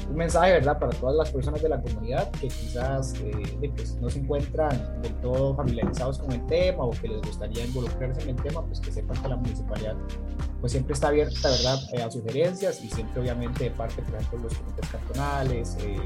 un 0.09 0.17
mensaje, 0.17 0.53
¿verdad?, 0.53 0.79
para 0.79 0.93
todas 0.93 1.17
las 1.17 1.31
personas 1.31 1.61
de 1.61 1.69
la 1.69 1.83
comunidad 1.83 2.31
que 2.31 2.49
quizás 2.49 3.13
eh, 3.21 3.71
pues, 3.77 3.97
no 3.97 4.09
se 4.09 4.21
encuentran 4.21 5.03
del 5.03 5.13
todo 5.17 5.55
familiarizados 5.55 6.19
con 6.19 6.33
el 6.33 6.47
tema 6.47 6.85
o 6.85 6.91
que 6.91 7.09
les 7.09 7.21
gustaría 7.21 7.67
involucrarse 7.67 8.23
en 8.23 8.31
el 8.31 8.37
tema, 8.37 8.65
pues 8.65 8.81
que 8.81 8.91
sepan 8.91 9.21
que 9.21 9.29
la 9.29 9.37
municipalidad 9.37 9.97
pues 10.61 10.73
siempre 10.73 10.95
está 10.95 11.09
abierta, 11.09 11.51
¿verdad?, 11.51 11.79
eh, 11.93 12.03
a 12.03 12.11
sugerencias 12.11 12.83
y 12.83 12.89
siempre 12.89 13.21
obviamente 13.21 13.65
de 13.65 13.71
parte, 13.71 14.01
por 14.01 14.15
ejemplo, 14.15 14.39
los 14.45 14.55
comités 14.55 14.89
cantonales, 14.89 15.77
eh, 15.83 16.01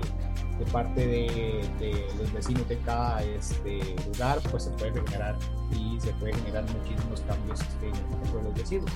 de 0.65 0.71
parte 0.71 1.07
de, 1.07 2.07
los 2.19 2.33
vecinos 2.33 2.69
de 2.69 2.79
cada 2.79 3.23
este, 3.23 3.81
lugar, 4.07 4.39
pues 4.51 4.65
se 4.65 4.71
puede 4.71 4.93
generar 4.93 5.37
y 5.73 6.01
se 6.01 6.13
puede 6.15 6.35
generar 6.35 6.65
muchísimos 6.65 7.21
cambios 7.23 7.61
este, 7.61 7.89
en 7.89 7.95
el 7.95 8.33
de 8.33 8.43
los 8.43 8.59
residuos. 8.59 8.93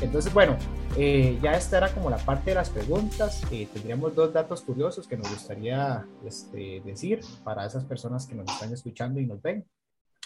Entonces, 0.00 0.32
bueno, 0.32 0.56
eh, 0.96 1.38
ya 1.42 1.52
esta 1.52 1.78
era 1.78 1.92
como 1.92 2.10
la 2.10 2.18
parte 2.18 2.50
de 2.50 2.56
las 2.56 2.70
preguntas. 2.70 3.42
Eh, 3.50 3.68
tendríamos 3.72 4.14
dos 4.14 4.32
datos 4.32 4.60
curiosos 4.60 5.06
que 5.06 5.16
nos 5.16 5.30
gustaría 5.30 6.06
este, 6.24 6.82
decir 6.84 7.20
para 7.44 7.64
esas 7.64 7.84
personas 7.84 8.26
que 8.26 8.34
nos 8.34 8.50
están 8.50 8.72
escuchando 8.72 9.20
y 9.20 9.26
nos 9.26 9.40
ven. 9.40 9.64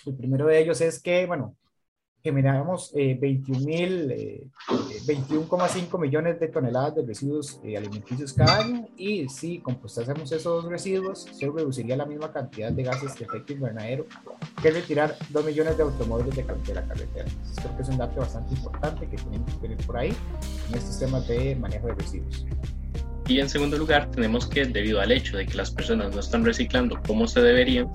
El 0.07 0.15
primero 0.15 0.47
de 0.47 0.59
ellos 0.59 0.81
es 0.81 1.01
que, 1.01 1.27
bueno, 1.27 1.57
generamos 2.23 2.93
eh, 2.95 3.19
21,5 3.19 4.11
eh, 4.13 4.51
eh, 5.09 5.99
millones 5.99 6.39
de 6.41 6.49
toneladas 6.49 6.95
de 6.97 7.07
residuos 7.07 7.61
eh, 7.65 7.77
alimenticios 7.77 8.33
cada 8.33 8.59
año 8.61 8.87
y 8.97 9.29
si 9.29 9.61
compostásemos 9.61 10.31
esos 10.33 10.65
residuos 10.67 11.27
se 11.33 11.51
reduciría 11.51 11.97
la 11.97 12.07
misma 12.07 12.33
cantidad 12.33 12.71
de 12.71 12.83
gases 12.83 13.19
de 13.19 13.25
efecto 13.25 13.53
invernadero 13.53 14.07
que 14.63 14.71
retirar 14.71 15.17
2 15.31 15.45
millones 15.45 15.77
de 15.77 15.83
automóviles 15.83 16.37
de, 16.37 16.45
la 16.75 16.87
carretera. 16.87 17.29
Entonces 17.29 17.59
creo 17.59 17.77
que 17.77 17.83
es 17.83 17.89
un 17.89 17.99
dato 17.99 18.21
bastante 18.21 18.55
importante 18.55 19.09
que 19.09 19.17
tenemos 19.17 19.55
que 19.55 19.61
tener 19.61 19.87
por 19.87 19.97
ahí 19.97 20.13
en 20.69 20.75
estos 20.75 20.99
temas 20.99 21.27
de 21.27 21.57
manejo 21.57 21.87
de 21.89 21.95
residuos. 21.95 22.47
Y 23.31 23.39
en 23.39 23.49
segundo 23.49 23.79
lugar, 23.79 24.11
tenemos 24.11 24.45
que 24.45 24.65
debido 24.65 25.01
al 25.01 25.13
hecho 25.13 25.37
de 25.37 25.47
que 25.47 25.57
las 25.57 25.71
personas 25.71 26.13
no 26.13 26.19
están 26.19 26.45
reciclando 26.45 27.01
como 27.07 27.29
se 27.29 27.41
deberían, 27.41 27.89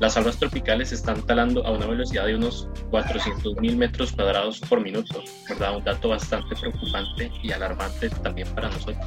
las 0.00 0.16
aguas 0.16 0.38
tropicales 0.38 0.92
están 0.92 1.20
talando 1.26 1.62
a 1.66 1.72
una 1.72 1.86
velocidad 1.86 2.24
de 2.24 2.36
unos 2.36 2.70
400 2.90 3.56
mil 3.56 3.76
metros 3.76 4.12
cuadrados 4.12 4.60
por 4.60 4.80
minuto, 4.80 5.22
¿verdad? 5.46 5.76
Un 5.76 5.84
dato 5.84 6.08
bastante 6.08 6.56
preocupante 6.56 7.30
y 7.42 7.52
alarmante 7.52 8.08
también 8.08 8.48
para 8.54 8.70
nosotros. 8.70 9.06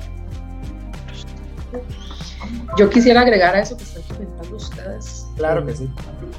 Yo 2.78 2.88
quisiera 2.92 3.22
agregar 3.22 3.56
a 3.56 3.62
eso 3.62 3.76
que 3.76 3.82
están 3.82 4.04
comentando 4.04 4.58
ustedes. 4.58 5.26
Claro 5.36 5.66
que 5.66 5.76
sí. 5.76 5.90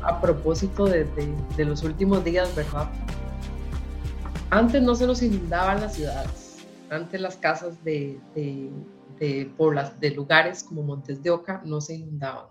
A 0.03 0.21
propósito 0.21 0.85
de, 0.85 1.05
de, 1.57 1.65
los 1.65 1.83
últimos 1.83 2.23
días, 2.23 2.55
¿verdad? 2.55 2.89
Antes 4.51 4.81
no 4.83 4.95
se 4.95 5.05
nos 5.05 5.21
inundaban 5.21 5.81
las 5.81 5.97
ciudades, 5.97 6.59
antes 6.91 7.21
las 7.21 7.35
casas 7.35 7.83
de, 7.83 8.21
de 8.37 8.71
de, 9.19 9.53
por 9.57 9.75
las, 9.75 9.99
de 10.01 10.11
lugares 10.11 10.63
como 10.65 10.83
Montes 10.83 11.23
de 11.23 11.31
Oca 11.31 11.63
no 11.65 11.81
se 11.81 11.95
inundaban. 11.95 12.47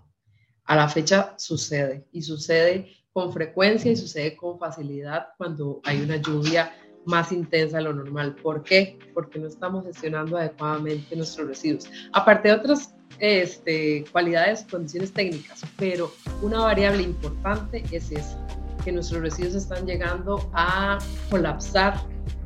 A 0.64 0.76
la 0.76 0.88
fecha 0.88 1.34
sucede 1.38 2.06
y 2.12 2.22
sucede 2.22 2.92
con 3.12 3.32
frecuencia 3.32 3.90
y 3.90 3.96
sucede 3.96 4.36
con 4.36 4.58
facilidad 4.58 5.28
cuando 5.36 5.80
hay 5.84 6.00
una 6.00 6.16
lluvia 6.16 6.72
más 7.04 7.32
intensa 7.32 7.78
de 7.78 7.84
lo 7.84 7.92
normal. 7.92 8.36
¿Por 8.36 8.62
qué? 8.62 8.98
Porque 9.12 9.38
no 9.38 9.48
estamos 9.48 9.84
gestionando 9.84 10.36
adecuadamente 10.36 11.16
nuestros 11.16 11.48
residuos. 11.48 11.90
Aparte 12.12 12.48
de 12.48 12.54
otras 12.54 12.94
este, 13.18 14.04
cualidades, 14.12 14.64
condiciones 14.70 15.12
técnicas, 15.12 15.62
pero 15.76 16.12
una 16.42 16.60
variable 16.60 17.02
importante 17.02 17.84
es 17.90 18.10
esa, 18.10 18.38
que 18.84 18.92
nuestros 18.92 19.20
residuos 19.20 19.54
están 19.54 19.86
llegando 19.86 20.50
a 20.54 20.98
colapsar 21.30 21.94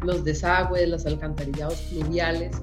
los 0.02 0.24
desagües, 0.24 0.88
los 0.88 1.06
alcantarillados 1.06 1.80
pluviales 1.82 2.56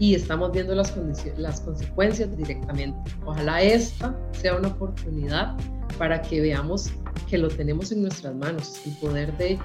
y 0.00 0.14
estamos 0.14 0.50
viendo 0.50 0.74
las, 0.74 0.92
las 1.36 1.60
consecuencias 1.60 2.36
directamente. 2.36 2.98
Ojalá 3.24 3.62
esta 3.62 4.18
sea 4.32 4.56
una 4.56 4.68
oportunidad 4.68 5.56
para 5.98 6.20
que 6.22 6.40
veamos 6.40 6.90
que 7.28 7.38
lo 7.38 7.48
tenemos 7.48 7.92
en 7.92 8.02
nuestras 8.02 8.34
manos, 8.34 8.80
el 8.86 8.92
poder 8.94 9.36
de 9.36 9.58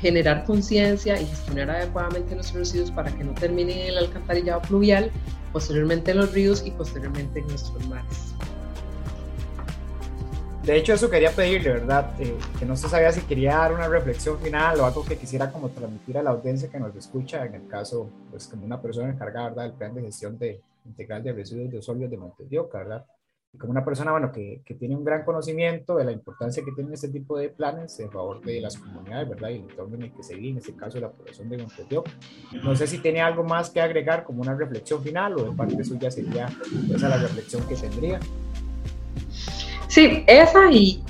generar 0.00 0.44
conciencia 0.44 1.20
y 1.20 1.26
gestionar 1.26 1.70
adecuadamente 1.70 2.34
nuestros 2.34 2.60
residuos 2.60 2.90
para 2.90 3.10
que 3.10 3.24
no 3.24 3.32
terminen 3.32 3.78
en 3.78 3.86
el 3.88 3.98
alcantarillado 3.98 4.60
fluvial, 4.60 5.10
posteriormente 5.52 6.10
en 6.10 6.18
los 6.18 6.32
ríos 6.32 6.62
y 6.64 6.70
posteriormente 6.70 7.40
en 7.40 7.48
nuestros 7.48 7.84
mares. 7.88 8.34
De 10.68 10.76
hecho, 10.76 10.92
eso 10.92 11.08
quería 11.08 11.30
pedirle, 11.30 11.72
¿verdad? 11.72 12.14
Eh, 12.20 12.36
que 12.58 12.66
no 12.66 12.76
se 12.76 12.90
sabía 12.90 13.10
si 13.10 13.22
quería 13.22 13.56
dar 13.56 13.72
una 13.72 13.88
reflexión 13.88 14.38
final 14.38 14.78
o 14.78 14.84
algo 14.84 15.02
que 15.02 15.16
quisiera 15.16 15.50
como 15.50 15.70
transmitir 15.70 16.18
a 16.18 16.22
la 16.22 16.28
audiencia 16.28 16.68
que 16.68 16.78
nos 16.78 16.94
escucha, 16.94 17.46
en 17.46 17.54
el 17.54 17.66
caso, 17.68 18.10
pues 18.30 18.46
como 18.48 18.66
una 18.66 18.78
persona 18.78 19.08
encargada, 19.08 19.48
¿verdad? 19.48 19.62
Del 19.62 19.72
plan 19.72 19.94
de 19.94 20.02
gestión 20.02 20.38
de, 20.38 20.60
integral 20.84 21.22
de 21.22 21.32
residuos 21.32 21.70
de 21.70 21.80
sólidos 21.80 22.10
de 22.10 22.18
Montes 22.18 22.50
de 22.50 22.58
Oca, 22.58 22.80
¿verdad? 22.80 23.06
Y 23.50 23.56
como 23.56 23.70
una 23.70 23.82
persona, 23.82 24.10
bueno, 24.10 24.30
que, 24.30 24.60
que, 24.62 24.74
tiene 24.74 24.94
un 24.94 25.04
gran 25.04 25.24
conocimiento 25.24 25.96
de 25.96 26.04
la 26.04 26.12
importancia 26.12 26.62
que 26.62 26.72
tienen 26.72 26.92
este 26.92 27.08
tipo 27.08 27.38
de 27.38 27.48
planes 27.48 27.98
en 28.00 28.10
favor 28.10 28.42
de 28.42 28.60
las 28.60 28.76
comunidades, 28.76 29.26
¿verdad? 29.26 29.48
Y 29.48 29.54
el 29.54 29.70
entorno 29.70 29.94
en 29.96 30.02
el 30.02 30.12
que 30.12 30.22
se 30.22 30.34
vive, 30.34 30.50
en 30.50 30.58
este 30.58 30.74
caso 30.74 31.00
la 31.00 31.10
población 31.10 31.48
de 31.48 31.56
Montes 31.56 31.88
de 31.88 31.96
Oca. 31.96 32.10
No 32.62 32.76
sé 32.76 32.86
si 32.86 32.98
tiene 32.98 33.22
algo 33.22 33.42
más 33.42 33.70
que 33.70 33.80
agregar 33.80 34.22
como 34.22 34.42
una 34.42 34.54
reflexión 34.54 35.02
final 35.02 35.32
o 35.32 35.44
de 35.44 35.56
parte 35.56 35.82
suya 35.82 36.10
sería 36.10 36.46
esa 36.94 37.08
la 37.08 37.16
reflexión 37.16 37.66
que 37.66 37.74
tendría. 37.74 38.20
Sí, 39.88 40.22
esa 40.26 40.70
y, 40.70 41.02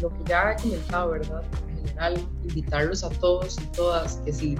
lo 0.00 0.08
que 0.10 0.24
ya 0.26 0.52
he 0.52 0.62
comentado, 0.62 1.10
¿verdad? 1.10 1.42
En 1.68 1.88
general, 1.88 2.28
invitarlos 2.44 3.02
a 3.02 3.10
todos 3.10 3.58
y 3.60 3.66
todas 3.76 4.16
que 4.24 4.32
si 4.32 4.56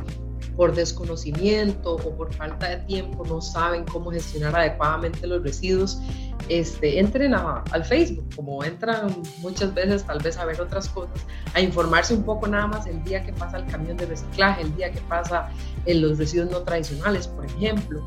por 0.57 0.75
desconocimiento 0.75 1.95
o 1.95 2.17
por 2.17 2.33
falta 2.35 2.69
de 2.69 2.77
tiempo 2.79 3.25
no 3.27 3.41
saben 3.41 3.85
cómo 3.85 4.11
gestionar 4.11 4.55
adecuadamente 4.57 5.27
los 5.27 5.43
residuos, 5.43 6.01
este, 6.49 6.99
entren 6.99 7.35
al 7.35 7.85
Facebook, 7.85 8.29
como 8.37 8.63
entran 8.63 9.23
muchas 9.39 9.73
veces 9.75 10.05
tal 10.05 10.21
vez 10.21 10.37
a 10.37 10.45
ver 10.45 10.61
otras 10.61 10.89
cosas, 10.89 11.25
a 11.55 11.61
informarse 11.61 12.15
un 12.15 12.23
poco 12.23 12.47
nada 12.47 12.67
más 12.67 12.87
el 12.87 13.03
día 13.05 13.25
que 13.25 13.33
pasa 13.33 13.59
el 13.59 13.67
camión 13.67 13.97
de 13.97 14.07
reciclaje, 14.07 14.63
el 14.63 14.75
día 14.77 14.93
que 14.93 15.01
pasa 15.03 15.49
en 15.87 16.03
los 16.03 16.19
residuos 16.19 16.51
no 16.51 16.61
tradicionales, 16.61 17.27
por 17.27 17.47
ejemplo, 17.47 18.07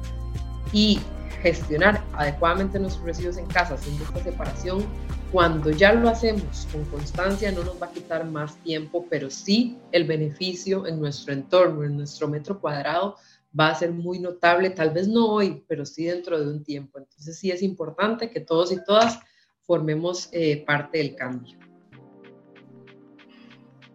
y 0.71 0.99
gestionar 1.41 2.01
adecuadamente 2.13 2.79
nuestros 2.79 3.05
residuos 3.05 3.37
en 3.37 3.45
casa 3.47 3.75
haciendo 3.75 4.03
esta 4.03 4.23
separación 4.23 4.85
cuando 5.31 5.71
ya 5.71 5.93
lo 5.93 6.07
hacemos 6.09 6.67
con 6.71 6.85
constancia 6.85 7.51
no 7.51 7.63
nos 7.63 7.81
va 7.81 7.87
a 7.87 7.91
quitar 7.91 8.25
más 8.25 8.55
tiempo, 8.63 9.05
pero 9.09 9.29
sí 9.29 9.77
el 9.91 10.05
beneficio 10.05 10.87
en 10.87 10.99
nuestro 10.99 11.33
entorno, 11.33 11.83
en 11.83 11.97
nuestro 11.97 12.27
metro 12.27 12.59
cuadrado, 12.59 13.17
va 13.57 13.69
a 13.69 13.75
ser 13.75 13.91
muy 13.91 14.19
notable, 14.19 14.69
tal 14.69 14.91
vez 14.91 15.07
no 15.07 15.27
hoy, 15.27 15.63
pero 15.67 15.85
sí 15.85 16.05
dentro 16.05 16.39
de 16.39 16.49
un 16.49 16.63
tiempo. 16.63 16.99
Entonces 16.99 17.37
sí 17.37 17.51
es 17.51 17.61
importante 17.61 18.29
que 18.29 18.39
todos 18.39 18.71
y 18.71 18.83
todas 18.83 19.19
formemos 19.63 20.29
eh, 20.31 20.63
parte 20.65 20.99
del 20.99 21.15
cambio. 21.15 21.57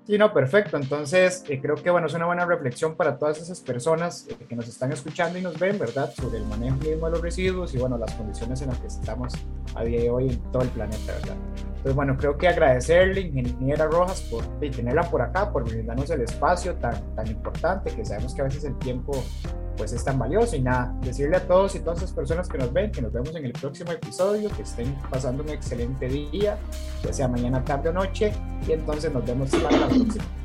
Sí, 0.05 0.19
no, 0.19 0.33
perfecto. 0.33 0.77
Entonces, 0.77 1.45
eh, 1.49 1.61
creo 1.61 1.77
que 1.77 1.89
bueno, 1.89 2.09
es 2.09 2.15
una 2.15 2.27
buena 2.27 2.45
reflexión 2.45 2.97
para 2.97 3.19
todas 3.19 3.41
esas 3.41 3.61
personas 3.61 4.27
eh, 4.29 4.37
que 4.49 4.57
nos 4.57 4.67
están 4.67 4.91
escuchando 4.91 5.39
y 5.39 5.43
nos 5.43 5.57
ven, 5.59 5.79
¿verdad? 5.79 6.13
Sobre 6.13 6.39
el 6.39 6.47
manejo 6.47 6.77
mismo 6.79 7.07
de 7.07 7.13
los 7.13 7.21
residuos 7.23 7.73
y 7.75 7.79
bueno, 7.79 7.97
las 7.97 8.13
condiciones 8.15 8.61
en 8.63 8.69
las 8.69 8.79
que 8.79 8.89
estamos 8.89 9.33
a 9.77 9.85
día 9.85 10.01
de 10.01 10.11
hoy 10.11 10.31
en 10.31 10.39
todo 10.51 10.63
el 10.63 10.71
planeta, 10.71 11.13
¿verdad? 11.13 11.37
Entonces, 11.67 11.95
bueno, 11.95 12.17
creo 12.17 12.37
que 12.37 12.49
agradecerle, 12.49 13.21
ingeniera 13.21 13.87
Rojas, 13.87 14.23
por 14.23 14.45
tenerla 14.59 15.03
por 15.03 15.23
acá, 15.23 15.53
por 15.53 15.65
brindarnos 15.65 16.11
el 16.11 16.23
espacio 16.23 16.75
tan, 16.75 16.95
tan 17.15 17.29
importante, 17.29 17.95
que 17.95 18.05
sabemos 18.05 18.35
que 18.35 18.41
a 18.41 18.45
veces 18.45 18.65
el 18.65 18.77
tiempo 18.79 19.13
pues 19.83 19.93
es 19.95 20.05
tan 20.05 20.17
valioso. 20.17 20.55
Y 20.55 20.61
nada, 20.61 20.95
decirle 21.01 21.37
a 21.37 21.47
todos 21.47 21.75
y 21.75 21.81
todas 21.81 21.99
esas 21.99 22.13
personas 22.13 22.49
que 22.49 22.57
nos 22.57 22.73
ven 22.73 22.93
que 22.93 23.03
nos 23.03 23.13
vemos 23.13 23.35
en 23.35 23.45
el 23.45 23.53
próximo 23.53 23.91
episodio, 23.91 24.49
que 24.51 24.63
estén 24.63 24.95
pasando 25.11 25.43
un 25.43 25.49
excelente 25.49 26.07
día, 26.07 26.57
ya 27.03 27.13
sea 27.13 27.27
mañana, 27.27 27.65
tarde 27.65 27.89
o 27.89 27.93
noche, 27.93 28.33
y 28.67 28.73
entonces 28.73 29.13
nos 29.13 29.27
vemos 29.27 29.51
para 29.51 29.77
la 29.77 29.89
próxima. 29.89 30.42